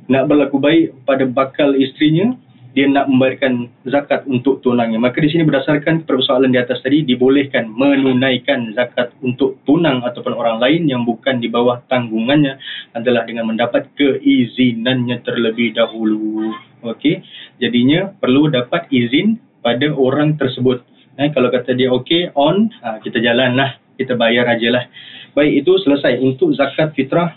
Nak 0.10 0.26
berlaku 0.26 0.58
baik 0.58 1.06
pada 1.06 1.22
bakal 1.30 1.78
isterinya, 1.78 2.34
dia 2.70 2.86
nak 2.86 3.10
membayarkan 3.10 3.66
zakat 3.90 4.30
untuk 4.30 4.62
tunangnya. 4.62 5.02
Maka 5.02 5.18
di 5.26 5.30
sini 5.34 5.42
berdasarkan 5.42 6.06
persoalan 6.06 6.54
di 6.54 6.62
atas 6.62 6.80
tadi, 6.86 7.02
dibolehkan 7.02 7.66
menunaikan 7.66 8.78
zakat 8.78 9.10
untuk 9.26 9.58
tunang 9.66 10.06
ataupun 10.06 10.38
orang 10.38 10.62
lain 10.62 10.86
yang 10.86 11.02
bukan 11.02 11.42
di 11.42 11.50
bawah 11.50 11.82
tanggungannya 11.90 12.62
adalah 12.94 13.26
dengan 13.26 13.50
mendapat 13.50 13.90
keizinannya 13.98 15.26
terlebih 15.26 15.74
dahulu. 15.74 16.54
Okey, 16.86 17.26
jadinya 17.58 18.14
perlu 18.14 18.48
dapat 18.54 18.86
izin 18.94 19.42
pada 19.66 19.90
orang 19.92 20.38
tersebut. 20.38 20.86
Eh, 21.20 21.34
kalau 21.36 21.52
kata 21.52 21.76
dia 21.76 21.92
okey, 21.92 22.32
on, 22.38 22.72
ha, 22.80 23.02
kita 23.04 23.20
jalanlah, 23.20 23.82
kita 24.00 24.16
bayar 24.16 24.48
ajalah. 24.48 24.88
Baik, 25.36 25.66
itu 25.66 25.74
selesai 25.84 26.22
untuk 26.24 26.56
zakat 26.56 26.96
fitrah 26.96 27.36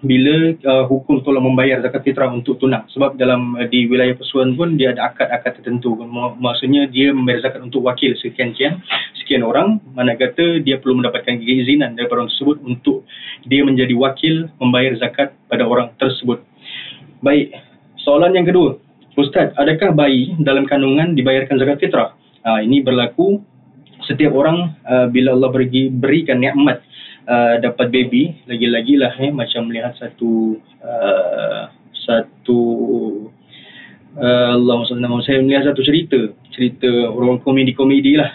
bila 0.00 0.56
uh, 0.64 0.84
hukum 0.88 1.20
tolong 1.20 1.52
membayar 1.52 1.84
zakat 1.84 2.00
fitrah 2.08 2.32
untuk 2.32 2.56
tunang. 2.56 2.88
Sebab 2.88 3.20
dalam 3.20 3.56
uh, 3.60 3.68
di 3.68 3.84
wilayah 3.84 4.16
Pesuan 4.16 4.56
pun 4.56 4.80
dia 4.80 4.96
ada 4.96 5.12
akad-akad 5.12 5.60
tertentu. 5.60 5.92
Maksudnya 6.40 6.88
dia 6.88 7.12
membayar 7.12 7.44
zakat 7.44 7.60
untuk 7.60 7.84
wakil 7.84 8.16
sekian-sekian 8.16 8.80
sekian 9.20 9.44
orang. 9.44 9.76
Mana 9.92 10.16
kata 10.16 10.64
dia 10.64 10.80
perlu 10.80 11.04
mendapatkan 11.04 11.36
keizinan 11.36 12.00
daripada 12.00 12.24
orang 12.24 12.32
tersebut 12.32 12.56
untuk 12.64 13.04
dia 13.44 13.60
menjadi 13.60 13.92
wakil 13.92 14.48
membayar 14.56 14.96
zakat 14.96 15.36
pada 15.52 15.68
orang 15.68 15.92
tersebut. 16.00 16.40
Baik 17.20 17.52
soalan 18.00 18.32
yang 18.32 18.48
kedua. 18.48 18.80
Ustaz, 19.20 19.52
adakah 19.60 19.92
bayi 19.92 20.32
dalam 20.40 20.64
kandungan 20.64 21.12
dibayarkan 21.12 21.60
zakat 21.60 21.76
fitrah? 21.82 22.16
Ha, 22.40 22.64
ini 22.64 22.80
berlaku 22.80 23.44
setiap 24.08 24.32
orang 24.32 24.80
uh, 24.88 25.12
bila 25.12 25.36
Allah 25.36 25.50
beri, 25.52 25.92
berikan 25.92 26.40
nikmat 26.40 26.80
uh, 27.26 27.54
dapat 27.60 27.92
baby 27.92 28.38
lagi-lagi 28.46 28.94
lah 28.96 29.12
eh, 29.18 29.32
macam 29.32 29.68
melihat 29.68 29.96
satu 29.98 30.56
uh, 30.80 31.68
satu 31.92 32.60
uh, 34.16 34.56
Allah 34.56 34.76
SWT 34.86 35.26
saya 35.26 35.44
melihat 35.44 35.72
satu 35.72 35.82
cerita 35.84 36.18
cerita 36.54 36.88
orang 37.12 37.40
komedi-komedi 37.42 38.16
lah. 38.16 38.30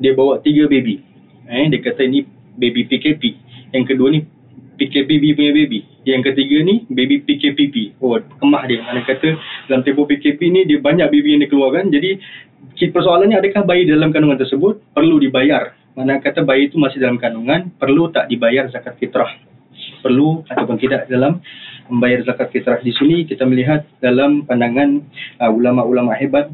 Dia 0.00 0.16
bawa 0.16 0.40
tiga 0.40 0.64
baby 0.70 1.02
eh, 1.48 1.68
dia 1.68 1.80
kata 1.84 2.06
ini 2.08 2.24
baby 2.56 2.88
PKP 2.88 3.22
yang 3.76 3.84
kedua 3.84 4.12
ni 4.12 4.24
PKPB 4.72 5.36
punya 5.36 5.52
baby. 5.52 5.80
Yang 6.02 6.32
ketiga 6.32 6.56
ni 6.66 6.82
baby 6.90 7.22
PKPP 7.22 8.02
oh 8.02 8.18
kemah 8.40 8.66
dia. 8.66 8.82
Mana 8.82 9.04
kata 9.06 9.36
dalam 9.70 9.86
tempoh 9.86 10.08
PKP 10.08 10.40
ni 10.50 10.60
dia 10.66 10.82
banyak 10.82 11.06
baby 11.12 11.36
yang 11.36 11.42
dikeluarkan 11.46 11.92
jadi 11.92 12.18
persoalannya 12.90 13.38
adakah 13.38 13.62
bayi 13.62 13.86
dalam 13.86 14.10
kandungan 14.10 14.40
tersebut 14.42 14.82
perlu 14.96 15.22
dibayar 15.22 15.76
mana 15.92 16.20
kata 16.20 16.40
bayi 16.44 16.72
itu 16.72 16.80
masih 16.80 17.00
dalam 17.00 17.20
kandungan, 17.20 17.68
perlu 17.76 18.08
tak 18.08 18.28
dibayar 18.32 18.68
zakat 18.72 18.96
fitrah? 18.96 19.28
Perlu 20.00 20.42
ataupun 20.48 20.76
tidak 20.80 21.06
dalam 21.06 21.40
membayar 21.90 22.24
zakat 22.24 22.48
fitrah 22.54 22.78
di 22.80 22.94
sini 22.94 23.28
kita 23.28 23.44
melihat 23.44 23.84
dalam 24.00 24.46
pandangan 24.46 25.02
uh, 25.42 25.50
ulama-ulama 25.50 26.14
hebat 26.16 26.48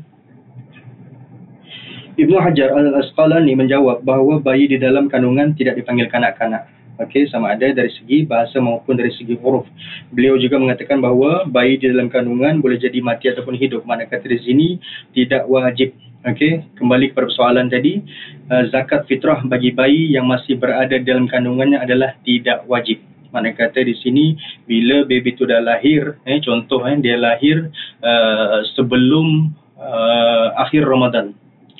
Ibnu 2.19 2.35
Hajar 2.35 2.75
Al-Asqalani 2.75 3.55
menjawab 3.55 4.03
bahawa 4.03 4.43
bayi 4.43 4.67
di 4.67 4.75
dalam 4.75 5.07
kandungan 5.07 5.55
tidak 5.55 5.79
dipanggil 5.79 6.11
kanak-kanak. 6.11 6.67
Okey, 6.99 7.31
sama 7.31 7.55
ada 7.55 7.71
dari 7.71 7.95
segi 7.95 8.27
bahasa 8.27 8.59
maupun 8.59 8.99
dari 8.99 9.15
segi 9.15 9.39
huruf. 9.39 9.63
Beliau 10.11 10.35
juga 10.35 10.59
mengatakan 10.59 10.99
bahawa 10.99 11.47
bayi 11.47 11.79
di 11.79 11.87
dalam 11.87 12.11
kandungan 12.11 12.59
boleh 12.59 12.75
jadi 12.75 12.99
mati 12.99 13.31
ataupun 13.31 13.55
hidup. 13.55 13.87
Mana 13.87 14.03
kata 14.03 14.27
di 14.27 14.43
sini 14.43 14.67
tidak 15.15 15.47
wajib 15.47 15.95
Okey, 16.27 16.67
kembali 16.75 17.15
kepada 17.15 17.31
persoalan 17.31 17.71
tadi, 17.71 18.03
uh, 18.51 18.67
zakat 18.75 19.07
fitrah 19.07 19.39
bagi 19.47 19.71
bayi 19.71 20.11
yang 20.11 20.27
masih 20.27 20.59
berada 20.59 20.99
dalam 20.99 21.31
kandungannya 21.31 21.79
adalah 21.79 22.19
tidak 22.27 22.67
wajib. 22.67 22.99
Mana 23.31 23.55
kata 23.55 23.87
di 23.87 23.95
sini 24.03 24.35
bila 24.67 25.07
baby 25.07 25.31
itu 25.31 25.47
dah 25.47 25.63
lahir, 25.63 26.19
eh 26.27 26.43
contoh 26.43 26.83
eh 26.91 26.99
dia 26.99 27.15
lahir 27.15 27.71
uh, 28.03 28.67
sebelum 28.75 29.55
uh, 29.79 30.59
akhir 30.59 30.91
Ramadan 30.91 31.39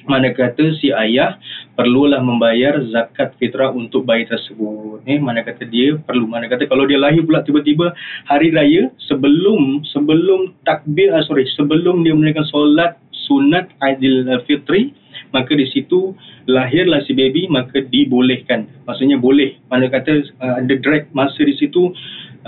mana 0.09 0.33
kata 0.33 0.75
si 0.81 0.89
ayah 0.91 1.37
perlulah 1.77 2.19
membayar 2.25 2.81
zakat 2.91 3.37
fitrah 3.37 3.71
untuk 3.71 4.03
bayi 4.09 4.25
tersebut. 4.27 5.05
Eh, 5.05 5.21
mana 5.21 5.45
kata 5.45 5.69
dia 5.69 5.95
perlu. 6.01 6.27
Mana 6.27 6.49
kata 6.49 6.67
kalau 6.67 6.89
dia 6.89 6.99
lahir 6.99 7.23
pula 7.23 7.45
tiba-tiba 7.45 7.93
hari 8.25 8.51
raya 8.51 8.91
sebelum 9.07 9.85
sebelum 9.93 10.57
takbir, 10.65 11.13
uh, 11.13 11.23
sorry, 11.29 11.47
sebelum 11.55 12.03
dia 12.03 12.17
menunaikan 12.17 12.49
solat 12.49 12.97
sunat 13.29 13.69
Aidil 13.85 14.25
Fitri, 14.49 14.97
maka 15.35 15.53
di 15.55 15.69
situ 15.69 16.17
lahirlah 16.49 17.05
si 17.05 17.13
baby, 17.13 17.47
maka 17.51 17.85
dibolehkan. 17.85 18.67
Maksudnya 18.89 19.21
boleh. 19.21 19.61
Mana 19.69 19.93
kata 19.93 20.25
uh, 20.41 20.55
ada 20.61 20.75
drag 20.81 21.13
masa 21.13 21.45
di 21.45 21.55
situ 21.57 21.93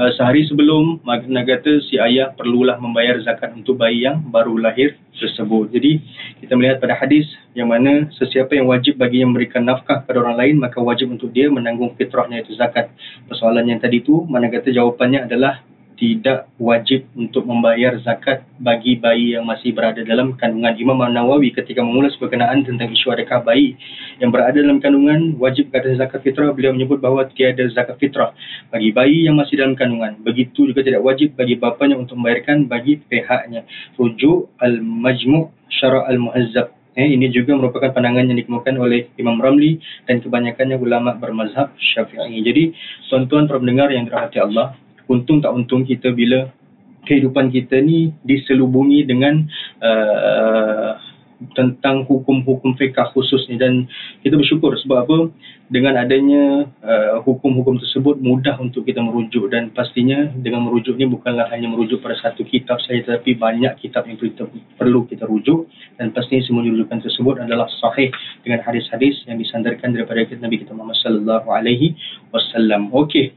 uh, 0.00 0.10
sehari 0.16 0.49
sebelum 0.49 1.04
Magna 1.04 1.44
kata 1.44 1.84
si 1.88 2.00
ayah 2.00 2.32
perlulah 2.32 2.80
membayar 2.80 3.20
zakat 3.20 3.52
untuk 3.52 3.76
bayi 3.80 4.08
yang 4.08 4.25
baru 4.32 4.56
lahir 4.56 4.96
tersebut. 5.16 5.72
Jadi 5.76 6.00
kita 6.40 6.56
melihat 6.56 6.80
pada 6.80 6.96
hadis 6.96 7.28
yang 7.52 7.68
mana 7.68 8.08
sesiapa 8.16 8.56
yang 8.56 8.70
wajib 8.70 8.96
bagi 8.96 9.20
yang 9.20 9.37
memberikan 9.37 9.66
nafkah 9.66 10.00
kepada 10.04 10.25
orang 10.25 10.37
lain 10.40 10.56
maka 10.56 10.80
wajib 10.80 11.12
untuk 11.12 11.28
dia 11.34 11.52
menanggung 11.52 11.92
fitrahnya 12.00 12.40
itu 12.40 12.56
zakat. 12.56 12.88
Persoalan 13.28 13.68
yang 13.68 13.80
tadi 13.82 14.00
tu 14.00 14.25
mana 14.25 14.49
kata 14.49 14.72
jawapannya 14.72 15.28
adalah 15.28 15.60
tidak 16.00 16.49
wajib 16.57 17.04
untuk 17.12 17.45
membayar 17.45 17.92
zakat 18.00 18.40
bagi 18.57 18.97
bayi 18.97 19.37
yang 19.37 19.45
masih 19.45 19.76
berada 19.76 20.00
dalam 20.00 20.33
kandungan. 20.33 20.73
Imam 20.80 20.97
Nawawi 20.97 21.52
ketika 21.52 21.85
mengulas 21.85 22.16
berkenaan 22.16 22.64
tentang 22.64 22.88
isu 22.88 23.12
adakah 23.12 23.45
bayi 23.45 23.76
yang 24.16 24.33
berada 24.33 24.57
dalam 24.57 24.80
kandungan 24.80 25.37
wajib 25.37 25.69
kata 25.69 26.00
zakat 26.00 26.25
fitrah, 26.25 26.57
beliau 26.57 26.73
menyebut 26.73 27.04
bahawa 27.04 27.28
tiada 27.28 27.69
zakat 27.69 28.00
fitrah 28.00 28.33
bagi 28.73 28.97
bayi 28.97 29.28
yang 29.28 29.37
masih 29.37 29.61
dalam 29.61 29.76
kandungan. 29.76 30.16
Begitu 30.25 30.73
juga 30.73 30.80
tidak 30.80 31.04
wajib 31.04 31.37
bagi 31.37 31.61
bapanya 31.61 32.00
untuk 32.00 32.16
membayarkan 32.16 32.64
bagi 32.64 32.97
pihaknya. 33.04 33.69
Rujuk 34.00 34.57
Al-Majmu' 34.57 35.69
Syara' 35.69 36.09
Al-Muhazzab 36.09 36.80
Eh, 36.99 37.07
ini 37.07 37.30
juga 37.30 37.54
merupakan 37.54 37.95
pandangan 37.95 38.26
yang 38.26 38.35
dikemukakan 38.42 38.76
oleh 38.83 39.14
Imam 39.14 39.38
Ramli 39.38 39.78
dan 40.11 40.19
kebanyakannya 40.19 40.75
ulama 40.75 41.14
bermazhab 41.14 41.71
Syafi'i. 41.78 42.42
Jadi, 42.42 42.75
tuan-tuan 43.07 43.47
pendengar 43.47 43.95
yang 43.95 44.11
dirahmati 44.11 44.42
Allah, 44.42 44.75
untung 45.11 45.43
tak 45.43 45.50
untung 45.50 45.83
kita 45.83 46.14
bila 46.14 46.47
kehidupan 47.05 47.50
kita 47.50 47.83
ni 47.83 48.14
diselubungi 48.23 49.02
dengan 49.09 49.43
uh, 49.83 50.95
tentang 51.57 52.05
hukum-hukum 52.05 52.76
fiqah 52.76 53.09
khusus 53.17 53.49
ni 53.49 53.57
dan 53.57 53.88
kita 54.21 54.37
bersyukur 54.37 54.76
sebab 54.76 55.09
apa 55.09 55.19
dengan 55.73 55.97
adanya 55.97 56.69
uh, 56.85 57.25
hukum-hukum 57.25 57.81
tersebut 57.81 58.21
mudah 58.21 58.61
untuk 58.61 58.85
kita 58.85 59.00
merujuk 59.00 59.49
dan 59.49 59.73
pastinya 59.73 60.29
dengan 60.37 60.69
merujuk 60.69 61.00
ni 61.00 61.09
bukanlah 61.09 61.49
hanya 61.49 61.73
merujuk 61.73 62.05
pada 62.05 62.21
satu 62.21 62.45
kitab 62.45 62.76
saja 62.85 63.09
tetapi 63.09 63.40
banyak 63.40 63.73
kitab 63.81 64.05
yang 64.05 64.21
kita, 64.21 64.45
perlu 64.76 65.09
kita 65.09 65.25
rujuk 65.25 65.64
dan 65.97 66.12
pastinya 66.12 66.45
semua 66.45 66.61
rujukan 66.61 67.00
tersebut 67.00 67.40
adalah 67.40 67.73
sahih 67.81 68.12
dengan 68.45 68.61
hadis-hadis 68.61 69.25
yang 69.25 69.40
disandarkan 69.40 69.97
daripada 69.97 70.29
Nabi 70.37 70.61
kita 70.61 70.76
Muhammad 70.76 71.00
sallallahu 71.00 71.49
alaihi 71.49 71.97
wasallam. 72.37 72.93
Okey. 72.93 73.33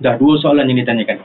Dah 0.00 0.16
dua 0.16 0.40
soalan 0.40 0.68
yang 0.72 0.80
ditanyakan. 0.80 1.20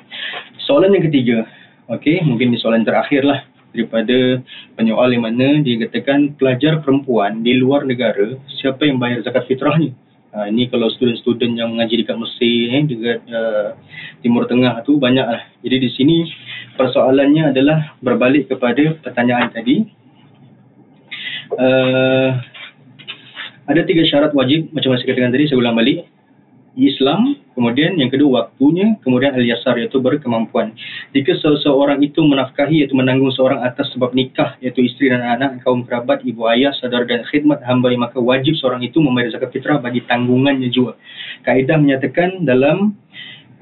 Soalan 0.67 0.91
yang 0.91 1.07
ketiga. 1.07 1.47
Okey, 1.87 2.21
mungkin 2.27 2.51
ini 2.51 2.57
soalan 2.59 2.83
terakhir 2.83 3.23
lah 3.23 3.45
daripada 3.75 4.39
penyoal 4.79 5.11
yang 5.11 5.27
mana 5.27 5.59
dia 5.59 5.75
katakan 5.85 6.31
pelajar 6.39 6.79
perempuan 6.79 7.43
di 7.43 7.59
luar 7.59 7.83
negara 7.83 8.39
siapa 8.47 8.87
yang 8.87 8.97
bayar 8.97 9.21
zakat 9.21 9.45
fitrah 9.51 9.75
ni? 9.75 9.91
Ha, 10.35 10.51
ini 10.51 10.67
kalau 10.67 10.91
student-student 10.91 11.55
yang 11.55 11.71
mengaji 11.71 12.03
dekat 12.03 12.19
Mesir, 12.19 12.67
eh, 12.67 12.83
dekat 12.83 13.19
uh, 13.31 13.71
Timur 14.19 14.43
Tengah 14.43 14.83
tu 14.83 14.99
banyak 14.99 15.23
lah. 15.23 15.47
Jadi 15.63 15.75
di 15.79 15.89
sini 15.95 16.27
persoalannya 16.75 17.55
adalah 17.55 17.95
berbalik 18.03 18.51
kepada 18.51 18.99
pertanyaan 18.99 19.47
tadi. 19.55 19.87
Uh, 21.55 22.35
ada 23.71 23.81
tiga 23.87 24.03
syarat 24.03 24.35
wajib 24.35 24.75
macam 24.75 24.91
saya 24.99 25.07
katakan 25.07 25.31
tadi, 25.31 25.47
saya 25.47 25.55
ulang 25.55 25.79
balik. 25.79 26.03
Islam, 26.75 27.39
kemudian 27.55 27.95
yang 27.95 28.11
kedua 28.11 28.45
waktunya, 28.47 28.99
kemudian 28.99 29.31
al-yasar 29.31 29.79
iaitu 29.79 30.03
berkemampuan. 30.03 30.75
Jika 31.15 31.39
seseorang 31.39 32.03
itu 32.03 32.19
menafkahi 32.19 32.83
iaitu 32.83 32.95
menanggung 32.95 33.31
seorang 33.31 33.63
atas 33.63 33.91
sebab 33.95 34.11
nikah 34.11 34.59
iaitu 34.59 34.83
isteri 34.83 35.15
dan 35.15 35.23
anak, 35.23 35.63
kaum 35.63 35.87
kerabat, 35.87 36.23
ibu 36.27 36.43
ayah, 36.51 36.75
saudara 36.75 37.07
dan 37.07 37.23
khidmat 37.27 37.63
hamba 37.63 37.91
maka 37.95 38.19
wajib 38.19 38.59
seorang 38.59 38.83
itu 38.83 38.99
membayar 38.99 39.39
zakat 39.39 39.55
fitrah 39.55 39.79
bagi 39.79 40.03
tanggungannya 40.03 40.67
juga. 40.67 40.99
Kaedah 41.47 41.79
menyatakan 41.79 42.43
dalam 42.43 42.99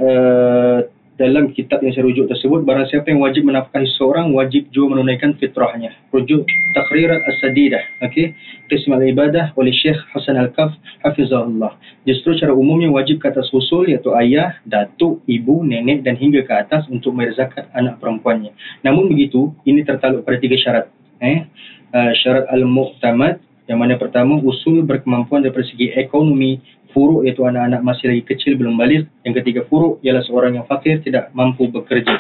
uh, 0.01 0.81
dalam 1.23 1.55
kitab 1.55 1.79
yang 1.79 1.95
saya 1.95 2.03
rujuk 2.03 2.27
tersebut 2.27 2.67
barang 2.67 2.91
siapa 2.91 3.07
yang 3.07 3.23
wajib 3.23 3.47
menafkahi 3.47 3.87
seorang 3.95 4.35
wajib 4.35 4.67
juga 4.75 4.99
menunaikan 4.99 5.39
fitrahnya. 5.39 5.95
Rujuk 6.11 6.43
takhrirat 6.75 7.23
as-sadidah 7.23 8.03
okey 8.03 8.35
qism 8.67 8.91
al-ibadah 8.91 9.55
oleh 9.55 9.71
Syekh 9.71 9.95
Hasan 10.11 10.35
Al-Kaf 10.35 10.75
hafizahullah. 10.99 11.79
Justru 12.03 12.35
cara 12.35 12.51
umumnya 12.51 12.91
wajib 12.91 13.23
ke 13.23 13.31
atas 13.31 13.47
usul 13.55 13.87
iaitu 13.87 14.11
ayah 14.19 14.59
datuk 14.67 15.23
ibu 15.23 15.63
nenek 15.63 16.03
dan 16.03 16.19
hingga 16.19 16.43
ke 16.43 16.51
atas 16.51 16.83
untuk 16.91 17.15
membayar 17.15 17.47
zakat 17.47 17.71
anak 17.71 18.03
perempuannya. 18.03 18.51
Namun 18.83 19.07
begitu 19.07 19.55
ini 19.63 19.87
tertaluk 19.87 20.27
pada 20.27 20.35
tiga 20.43 20.59
syarat 20.59 20.91
eh 21.23 21.47
uh, 21.95 22.11
syarat 22.19 22.51
al-mu'tamad 22.51 23.39
yang 23.63 23.79
mana 23.79 23.95
pertama 23.95 24.43
usul 24.43 24.83
berkemampuan 24.83 25.39
daripada 25.39 25.63
segi 25.63 25.87
ekonomi 25.95 26.59
furuk 26.93 27.25
iaitu 27.25 27.43
anak-anak 27.43 27.81
masih 27.81 28.05
lagi 28.13 28.23
kecil 28.23 28.55
belum 28.55 28.77
balik. 28.77 29.09
Yang 29.25 29.43
ketiga 29.43 29.61
furuk 29.67 29.99
ialah 30.05 30.23
seorang 30.23 30.61
yang 30.61 30.65
fakir 30.69 31.01
tidak 31.01 31.33
mampu 31.33 31.67
bekerja. 31.67 32.13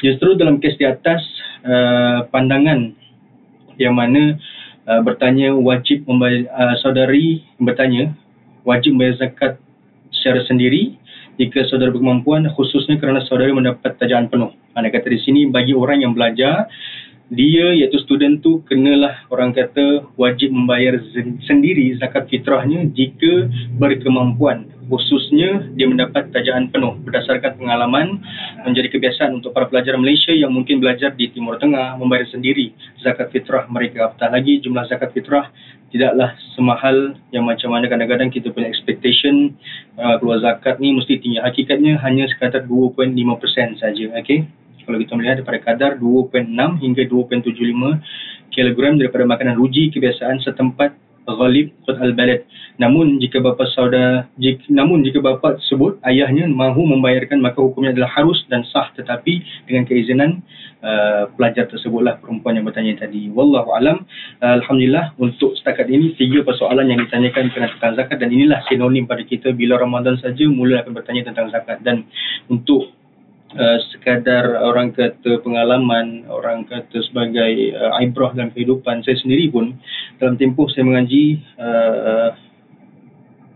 Justru 0.00 0.34
dalam 0.34 0.58
kes 0.58 0.80
di 0.80 0.88
atas 0.88 1.20
uh, 1.62 2.24
pandangan 2.32 2.96
yang 3.76 3.92
mana 3.92 4.40
uh, 4.88 5.00
bertanya 5.04 5.52
wajib 5.52 6.08
membayar 6.08 6.48
uh, 6.56 6.74
saudari 6.80 7.44
bertanya 7.60 8.16
wajib 8.64 8.96
membayar 8.96 9.28
zakat 9.28 9.60
secara 10.12 10.40
sendiri 10.48 10.96
jika 11.40 11.64
saudara 11.68 11.92
berkemampuan 11.92 12.48
khususnya 12.52 13.00
kerana 13.00 13.24
saudara 13.24 13.52
mendapat 13.52 13.96
tajaan 13.96 14.28
penuh. 14.28 14.52
Anda 14.76 14.92
kata 14.92 15.08
di 15.08 15.20
sini 15.20 15.40
bagi 15.48 15.72
orang 15.76 16.04
yang 16.04 16.12
belajar 16.12 16.68
dia 17.30 17.70
iaitu 17.78 18.02
student 18.02 18.42
tu 18.42 18.58
kenalah 18.66 19.22
orang 19.30 19.54
kata 19.54 20.02
wajib 20.18 20.50
membayar 20.50 20.98
sendiri 21.46 21.94
zakat 22.02 22.26
fitrahnya 22.26 22.90
jika 22.90 23.46
berkemampuan. 23.78 24.66
Khususnya 24.90 25.70
dia 25.78 25.86
mendapat 25.86 26.34
tajaan 26.34 26.74
penuh 26.74 26.98
berdasarkan 27.06 27.54
pengalaman 27.54 28.18
menjadi 28.66 28.90
kebiasaan 28.90 29.38
untuk 29.38 29.54
para 29.54 29.70
pelajar 29.70 29.94
Malaysia 29.94 30.34
yang 30.34 30.50
mungkin 30.50 30.82
belajar 30.82 31.14
di 31.14 31.30
Timur 31.30 31.62
Tengah 31.62 31.94
membayar 31.94 32.26
sendiri 32.26 32.74
zakat 32.98 33.30
fitrah 33.30 33.70
mereka. 33.70 34.10
Apatah 34.10 34.34
lagi 34.34 34.58
jumlah 34.58 34.90
zakat 34.90 35.14
fitrah 35.14 35.46
tidaklah 35.94 36.34
semahal 36.58 37.14
yang 37.30 37.46
macam 37.46 37.70
mana 37.70 37.86
kadang-kadang 37.86 38.34
kita 38.34 38.50
punya 38.50 38.66
expectation 38.66 39.54
uh, 39.94 40.18
keluar 40.18 40.42
zakat 40.42 40.82
ni 40.82 40.90
mesti 40.90 41.22
tinggi. 41.22 41.38
Hakikatnya 41.38 42.02
hanya 42.02 42.26
sekadar 42.26 42.66
2.5% 42.66 43.78
saja 43.78 44.06
okey 44.18 44.59
kalau 44.90 44.98
kita 44.98 45.14
melihat 45.14 45.36
daripada 45.38 45.58
kadar 45.62 45.90
2.6 46.02 46.50
hingga 46.82 47.02
2.75 47.06 48.50
kilogram 48.50 48.98
daripada 48.98 49.22
makanan 49.22 49.54
ruji 49.54 49.94
kebiasaan 49.94 50.42
setempat 50.42 50.98
ghalib 51.30 51.70
qut 51.86 51.94
al-balad. 52.00 52.42
Namun 52.80 53.20
jika 53.20 53.38
bapa 53.44 53.68
saudara 53.70 54.26
jika, 54.40 54.66
namun 54.72 55.04
jika 55.04 55.20
bapa 55.20 55.60
tersebut 55.60 56.00
ayahnya 56.08 56.48
mahu 56.48 56.88
membayarkan 56.96 57.38
maka 57.38 57.60
hukumnya 57.60 57.92
adalah 57.92 58.10
harus 58.10 58.40
dan 58.48 58.64
sah 58.66 58.88
tetapi 58.96 59.44
dengan 59.68 59.84
keizinan 59.84 60.40
uh, 60.80 61.28
pelajar 61.36 61.68
tersebutlah 61.68 62.18
perempuan 62.18 62.56
yang 62.56 62.66
bertanya 62.66 63.04
tadi. 63.04 63.28
Wallahu 63.30 63.76
alam. 63.76 64.08
Uh, 64.40 64.58
alhamdulillah 64.58 65.14
untuk 65.20 65.54
setakat 65.60 65.92
ini 65.92 66.16
tiga 66.16 66.42
persoalan 66.42 66.88
yang 66.88 66.98
ditanyakan 67.04 67.52
tentang 67.52 67.94
zakat 67.94 68.16
dan 68.18 68.32
inilah 68.32 68.64
sinonim 68.66 69.04
pada 69.04 69.22
kita. 69.22 69.52
Bila 69.52 69.76
Ramadan 69.76 70.16
saja 70.18 70.48
mula 70.48 70.82
akan 70.82 70.92
bertanya 70.96 71.30
tentang 71.30 71.52
zakat. 71.52 71.84
Dan 71.84 72.08
untuk 72.48 72.99
uh, 73.56 73.78
sekadar 73.90 74.62
orang 74.62 74.94
kata 74.94 75.42
pengalaman, 75.42 76.26
orang 76.30 76.66
kata 76.68 77.02
sebagai 77.10 77.74
uh, 77.74 77.98
ibrah 78.02 78.30
dalam 78.36 78.54
kehidupan 78.54 79.02
saya 79.02 79.16
sendiri 79.18 79.50
pun 79.50 79.78
dalam 80.22 80.36
tempoh 80.36 80.68
saya 80.70 80.86
mengaji 80.86 81.40
uh, 81.58 82.30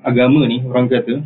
agama 0.04 0.44
ni 0.48 0.64
orang 0.66 0.88
kata 0.90 1.24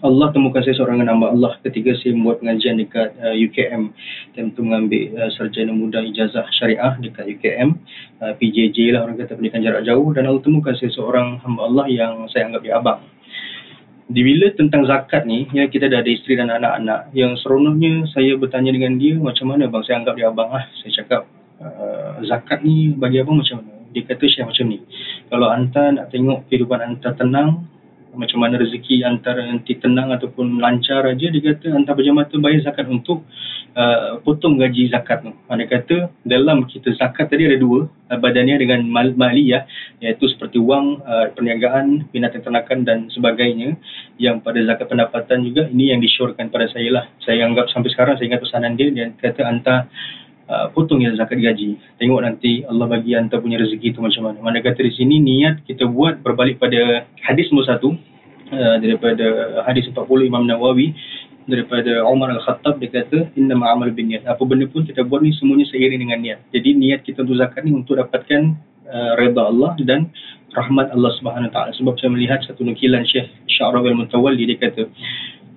Allah 0.00 0.32
temukan 0.32 0.64
saya 0.64 0.74
seorang 0.74 1.04
hamba 1.04 1.30
Allah 1.30 1.54
ketika 1.60 1.94
saya 2.00 2.16
membuat 2.16 2.42
pengajian 2.42 2.80
dekat 2.80 3.14
uh, 3.20 3.36
UKM 3.36 3.92
dan 4.34 4.44
tu 4.56 4.64
mengambil 4.64 5.12
uh, 5.14 5.30
sarjana 5.36 5.70
muda 5.70 6.00
ijazah 6.02 6.48
syariah 6.56 6.98
dekat 6.98 7.36
UKM 7.38 7.78
uh, 8.24 8.32
PJJ 8.40 8.96
lah 8.96 9.06
orang 9.06 9.20
kata 9.20 9.36
pendidikan 9.36 9.62
jarak 9.62 9.84
jauh. 9.86 10.08
Dan 10.16 10.26
Allah 10.26 10.42
temukan 10.42 10.74
saya 10.74 10.90
seorang 10.90 11.38
hamba 11.44 11.68
Allah 11.68 11.86
yang 11.92 12.26
saya 12.32 12.48
anggap 12.48 12.62
dia 12.64 12.80
abang 12.80 13.00
di 14.04 14.20
bila 14.20 14.52
tentang 14.52 14.84
zakat 14.84 15.24
ni 15.24 15.48
ya 15.56 15.64
kita 15.64 15.88
dah 15.88 16.04
ada 16.04 16.10
isteri 16.12 16.36
dan 16.36 16.52
anak-anak 16.52 17.08
yang 17.16 17.40
seronoknya 17.40 18.04
saya 18.12 18.36
bertanya 18.36 18.76
dengan 18.76 19.00
dia 19.00 19.16
macam 19.16 19.48
mana 19.48 19.64
bang? 19.64 19.82
Saya 19.88 20.04
anggap 20.04 20.14
dia 20.20 20.28
abang 20.28 20.52
lah. 20.52 20.64
Saya 20.84 20.90
cakap 21.00 21.22
uh, 21.64 22.20
zakat 22.28 22.60
ni 22.60 22.92
bagi 22.92 23.24
abang 23.24 23.40
macam 23.40 23.64
mana? 23.64 23.72
Dia 23.96 24.04
kata 24.04 24.24
saya 24.28 24.44
macam 24.44 24.64
ni. 24.68 24.78
Kalau 25.32 25.48
anda 25.48 25.84
nak 25.96 26.06
tengok 26.12 26.38
kehidupan 26.52 26.80
anda 26.84 27.10
tenang 27.16 27.64
macam 28.14 28.38
mana 28.42 28.56
rezeki 28.58 29.02
antara 29.02 29.44
nanti 29.44 29.76
tenang 29.76 30.14
ataupun 30.14 30.62
lancar 30.62 31.04
aja 31.04 31.26
dia 31.28 31.42
kata 31.42 31.74
anda 31.74 31.92
berjamata 31.92 32.34
bayar 32.40 32.64
zakat 32.64 32.86
untuk 32.86 33.26
uh, 33.74 34.18
potong 34.22 34.56
gaji 34.56 34.88
zakat 34.90 35.26
tu. 35.26 35.30
Dia 35.34 35.66
kata 35.66 35.96
dalam 36.24 36.64
kita 36.66 36.94
zakat 36.96 37.28
tadi 37.28 37.46
ada 37.46 37.58
dua 37.58 37.86
uh, 37.86 38.18
badannya 38.18 38.56
dengan 38.62 38.86
mal 38.86 39.12
maliyah 39.12 39.66
iaitu 40.00 40.30
seperti 40.30 40.62
wang, 40.62 41.02
uh, 41.04 41.30
perniagaan, 41.34 42.08
binatang 42.14 42.42
ternakan 42.42 42.86
dan 42.86 42.98
sebagainya 43.10 43.76
yang 44.16 44.40
pada 44.40 44.62
zakat 44.64 44.86
pendapatan 44.88 45.44
juga 45.44 45.68
ini 45.68 45.92
yang 45.92 46.00
disyorkan 46.00 46.48
pada 46.48 46.70
saya 46.70 46.88
lah. 46.90 47.04
Saya 47.22 47.44
anggap 47.44 47.68
sampai 47.70 47.90
sekarang 47.92 48.14
saya 48.16 48.30
ingat 48.30 48.42
pesanan 48.42 48.78
dia 48.78 48.88
dia 48.94 49.10
kata 49.18 49.42
anda 49.44 49.90
Uh, 50.44 50.68
potong 50.76 51.00
ya 51.00 51.08
zakat 51.16 51.40
gaji. 51.40 51.80
Tengok 51.96 52.20
nanti 52.20 52.68
Allah 52.68 52.84
bagi 52.84 53.16
anda 53.16 53.40
punya 53.40 53.56
rezeki 53.56 53.96
itu 53.96 54.00
macam 54.04 54.28
mana. 54.28 54.38
Mana 54.44 54.60
kata 54.60 54.76
di 54.84 54.92
sini 54.92 55.16
niat 55.16 55.64
kita 55.64 55.88
buat 55.88 56.20
berbalik 56.20 56.60
pada 56.60 57.08
hadis 57.24 57.48
nombor 57.48 57.64
satu 57.64 57.96
uh, 58.52 58.76
daripada 58.76 59.24
hadis 59.64 59.88
40 59.88 60.04
Imam 60.28 60.44
Nawawi 60.44 60.92
daripada 61.48 62.04
Umar 62.08 62.32
Al-Khattab 62.36 62.76
dia 62.76 62.92
kata 62.92 63.32
inna 63.40 63.56
ma'amal 63.56 63.88
bin 63.96 64.12
niat. 64.12 64.28
Apa 64.28 64.44
benda 64.44 64.68
pun 64.68 64.84
kita 64.84 65.00
buat 65.04 65.24
ni 65.24 65.32
semuanya 65.32 65.64
seiring 65.72 66.00
dengan 66.04 66.20
niat. 66.20 66.38
Jadi 66.52 66.76
niat 66.76 67.00
kita 67.08 67.24
untuk 67.24 67.40
zakat 67.40 67.64
ni 67.64 67.72
untuk 67.72 67.96
dapatkan 67.96 68.42
uh, 68.84 69.12
redha 69.16 69.48
Allah 69.48 69.72
dan 69.80 70.12
rahmat 70.52 70.92
Allah 70.92 71.12
Subhanahu 71.24 71.52
Taala. 71.56 71.72
Sebab 71.72 71.96
saya 71.96 72.12
melihat 72.12 72.44
satu 72.44 72.68
nukilan 72.68 73.00
Syekh 73.08 73.32
Sya'rawi 73.48 73.96
Al-Mutawalli 73.96 74.44
dia 74.44 74.60
kata 74.60 74.92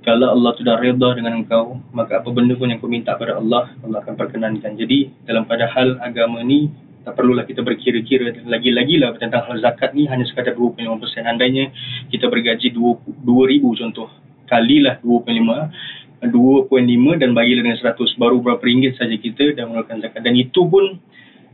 kalau 0.07 0.31
Allah 0.31 0.55
sudah 0.55 0.79
redha 0.79 1.19
dengan 1.19 1.43
engkau, 1.43 1.83
maka 1.91 2.23
apa 2.23 2.31
benda 2.31 2.55
pun 2.55 2.71
yang 2.71 2.79
kau 2.79 2.87
minta 2.87 3.19
kepada 3.19 3.43
Allah, 3.43 3.75
Allah 3.83 3.99
akan 3.99 4.15
perkenankan. 4.15 4.79
Jadi, 4.79 5.27
dalam 5.27 5.43
pada 5.43 5.67
hal 5.67 5.99
agama 5.99 6.39
ni, 6.47 6.71
tak 7.03 7.19
perlulah 7.19 7.43
kita 7.43 7.59
berkira-kira 7.59 8.39
lagi-lagi 8.47 9.03
lah 9.03 9.11
tentang 9.19 9.43
hal 9.43 9.59
zakat 9.59 9.91
ni 9.91 10.07
hanya 10.07 10.23
sekadar 10.23 10.55
25%. 10.55 11.27
Andainya 11.27 11.75
kita 12.07 12.31
bergaji 12.31 12.71
2,000 12.71 13.03
contoh, 13.83 14.07
kalilah 14.47 14.95
2.5, 15.03 16.23
2.5 16.23 17.19
dan 17.19 17.29
bagilah 17.35 17.61
dengan 17.67 17.79
100, 17.79 18.15
baru 18.15 18.39
berapa 18.39 18.63
ringgit 18.63 18.95
saja 18.95 19.15
kita 19.19 19.59
dah 19.59 19.67
mengeluarkan 19.67 20.07
zakat. 20.07 20.23
Dan 20.23 20.39
itu 20.39 20.63
pun 20.71 21.03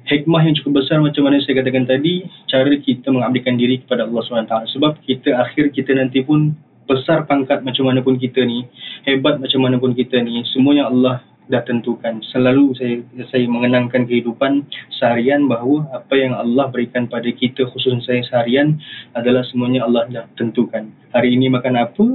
hikmah 0.06 0.46
yang 0.46 0.54
cukup 0.62 0.86
besar 0.86 1.02
macam 1.02 1.26
mana 1.26 1.42
saya 1.42 1.58
katakan 1.58 1.90
tadi, 1.90 2.30
cara 2.46 2.70
kita 2.70 3.10
mengabdikan 3.10 3.58
diri 3.58 3.82
kepada 3.82 4.06
Allah 4.06 4.22
SWT. 4.22 4.78
Sebab 4.78 5.02
kita 5.10 5.42
akhir 5.42 5.74
kita 5.74 5.98
nanti 5.98 6.22
pun 6.22 6.54
besar 6.86 7.26
pangkat 7.28 7.64
macam 7.64 7.90
mana 7.90 8.04
pun 8.04 8.20
kita 8.20 8.44
ni, 8.44 8.68
hebat 9.08 9.40
macam 9.40 9.60
mana 9.64 9.80
pun 9.80 9.96
kita 9.96 10.20
ni, 10.20 10.44
semuanya 10.52 10.88
Allah 10.88 11.24
dah 11.52 11.64
tentukan. 11.68 12.24
Selalu 12.32 12.72
saya 12.80 12.96
saya 13.28 13.44
mengenangkan 13.52 14.08
kehidupan 14.08 14.64
seharian 14.96 15.52
bahawa 15.52 15.84
apa 15.92 16.14
yang 16.16 16.32
Allah 16.32 16.72
berikan 16.72 17.08
pada 17.12 17.28
kita 17.28 17.68
khususnya 17.68 18.00
saya 18.04 18.22
seharian 18.24 18.80
adalah 19.12 19.44
semuanya 19.52 19.84
Allah 19.84 20.08
dah 20.08 20.26
tentukan. 20.40 20.88
Hari 21.12 21.36
ini 21.36 21.52
makan 21.52 21.76
apa? 21.76 22.06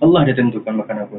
Allah 0.00 0.20
dah 0.28 0.36
tentukan 0.36 0.74
makan 0.80 0.96
apa. 1.08 1.18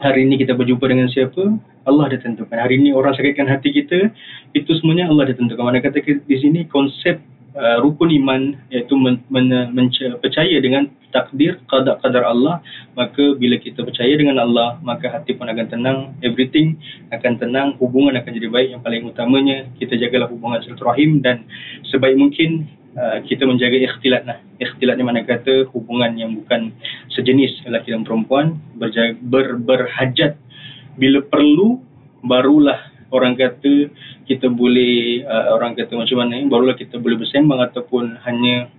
Hari 0.00 0.24
ini 0.24 0.40
kita 0.40 0.56
berjumpa 0.56 0.86
dengan 0.88 1.10
siapa? 1.12 1.60
Allah 1.84 2.04
dah 2.14 2.20
tentukan. 2.22 2.56
Hari 2.56 2.80
ini 2.80 2.94
orang 2.94 3.12
sakitkan 3.12 3.44
hati 3.50 3.68
kita, 3.74 4.08
itu 4.56 4.70
semuanya 4.80 5.12
Allah 5.12 5.28
dah 5.28 5.36
tentukan. 5.36 5.60
Mana 5.60 5.82
kata 5.84 6.00
di 6.00 6.36
sini 6.40 6.64
konsep 6.70 7.20
uh, 7.56 7.76
rukun 7.82 8.10
iman 8.22 8.54
iaitu 8.70 8.94
men, 8.94 9.22
men, 9.30 9.50
men, 9.74 9.88
percaya 10.22 10.56
dengan 10.62 10.86
takdir 11.10 11.58
qada 11.66 11.98
qadar 11.98 12.22
Allah 12.22 12.62
maka 12.94 13.34
bila 13.34 13.58
kita 13.58 13.82
percaya 13.82 14.14
dengan 14.14 14.38
Allah 14.38 14.78
maka 14.82 15.10
hati 15.10 15.34
pun 15.34 15.50
akan 15.50 15.66
tenang 15.66 15.98
everything 16.22 16.78
akan 17.10 17.38
tenang 17.38 17.68
hubungan 17.82 18.14
akan 18.18 18.30
jadi 18.30 18.48
baik. 18.50 18.68
Yang 18.78 18.82
paling 18.86 19.02
utamanya 19.06 19.56
kita 19.82 19.98
jagalah 19.98 20.30
hubungan 20.30 20.62
silaturahim 20.62 21.22
dan 21.22 21.46
sebaik 21.90 22.14
mungkin 22.14 22.70
uh, 22.94 23.18
kita 23.26 23.46
menjaga 23.46 23.78
ikhtilat 23.78 24.22
lah. 24.26 24.38
Ikhtilat 24.62 24.94
ni 24.98 25.04
mana 25.06 25.26
kata 25.26 25.66
hubungan 25.74 26.14
yang 26.14 26.38
bukan 26.38 26.70
sejenis 27.14 27.66
lelaki 27.66 27.90
dan 27.90 28.06
perempuan 28.06 28.58
berjaga, 28.78 29.18
ber, 29.18 29.58
berhajat. 29.58 30.38
Bila 30.98 31.24
perlu 31.24 31.80
barulah 32.20 32.89
orang 33.10 33.34
kata 33.34 33.90
kita 34.26 34.46
boleh 34.48 35.26
uh, 35.26 35.54
orang 35.54 35.74
kata 35.74 35.94
macam 35.98 36.16
mana 36.22 36.42
barulah 36.46 36.74
kita 36.78 36.96
boleh 36.98 37.18
bersembang 37.20 37.60
ataupun 37.70 38.18
hanya 38.26 38.70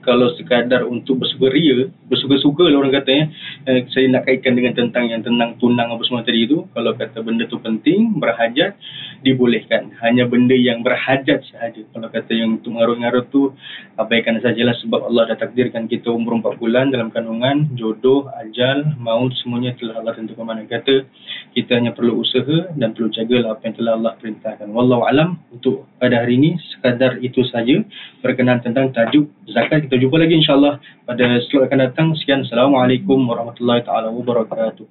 kalau 0.00 0.32
sekadar 0.36 0.88
untuk 0.88 1.20
bersukaria, 1.20 1.92
bersuka-suka 2.08 2.64
lah 2.72 2.80
orang 2.80 2.96
kata 2.96 3.10
ya. 3.12 3.24
Eh, 3.68 3.80
saya 3.92 4.08
nak 4.08 4.24
kaitkan 4.24 4.56
dengan 4.56 4.72
tentang 4.72 5.12
yang 5.12 5.20
tenang 5.20 5.60
tunang 5.60 5.92
apa 5.92 6.00
semua 6.08 6.24
tadi 6.24 6.48
itu. 6.48 6.64
Kalau 6.72 6.96
kata 6.96 7.20
benda 7.20 7.44
tu 7.44 7.60
penting, 7.60 8.16
berhajat, 8.16 8.80
dibolehkan. 9.20 9.92
Hanya 10.00 10.24
benda 10.24 10.56
yang 10.56 10.80
berhajat 10.80 11.44
sahaja. 11.52 11.84
Kalau 11.92 12.08
kata 12.08 12.32
yang 12.32 12.56
untuk 12.56 12.80
ngaruh-ngaruh 12.80 13.28
tu, 13.28 13.52
abaikan 14.00 14.40
sajalah 14.40 14.72
sebab 14.80 15.12
Allah 15.12 15.36
dah 15.36 15.38
takdirkan 15.44 15.84
kita 15.84 16.08
umur 16.08 16.40
4 16.40 16.56
bulan 16.56 16.88
dalam 16.88 17.12
kandungan, 17.12 17.68
jodoh, 17.76 18.32
ajal, 18.40 18.96
maut, 18.96 19.36
semuanya 19.44 19.76
telah 19.76 20.00
Allah 20.00 20.16
tentukan 20.16 20.48
mana. 20.48 20.64
Kata, 20.64 21.04
kita 21.52 21.76
hanya 21.76 21.92
perlu 21.92 22.16
usaha 22.16 22.72
dan 22.72 22.96
perlu 22.96 23.12
jagalah 23.12 23.52
apa 23.52 23.62
yang 23.68 23.76
telah 23.76 23.92
Allah 24.00 24.12
perintahkan. 24.16 24.66
Wallahualam 24.72 25.36
untuk 25.52 25.84
pada 26.00 26.24
hari 26.24 26.40
ini, 26.40 26.56
sekadar 26.72 27.20
itu 27.20 27.44
saja 27.52 27.84
berkenaan 28.24 28.64
tentang 28.64 28.88
tajuk 28.96 29.28
zakat 29.50 29.89
kita 29.90 30.06
jumpa 30.06 30.22
lagi 30.22 30.38
insyaAllah 30.38 30.78
pada 31.02 31.42
slot 31.50 31.66
akan 31.66 31.78
datang. 31.82 32.14
Sekian. 32.14 32.46
Assalamualaikum 32.46 33.26
warahmatullahi 33.26 33.82
taala 33.82 34.14
wabarakatuh. 34.14 34.86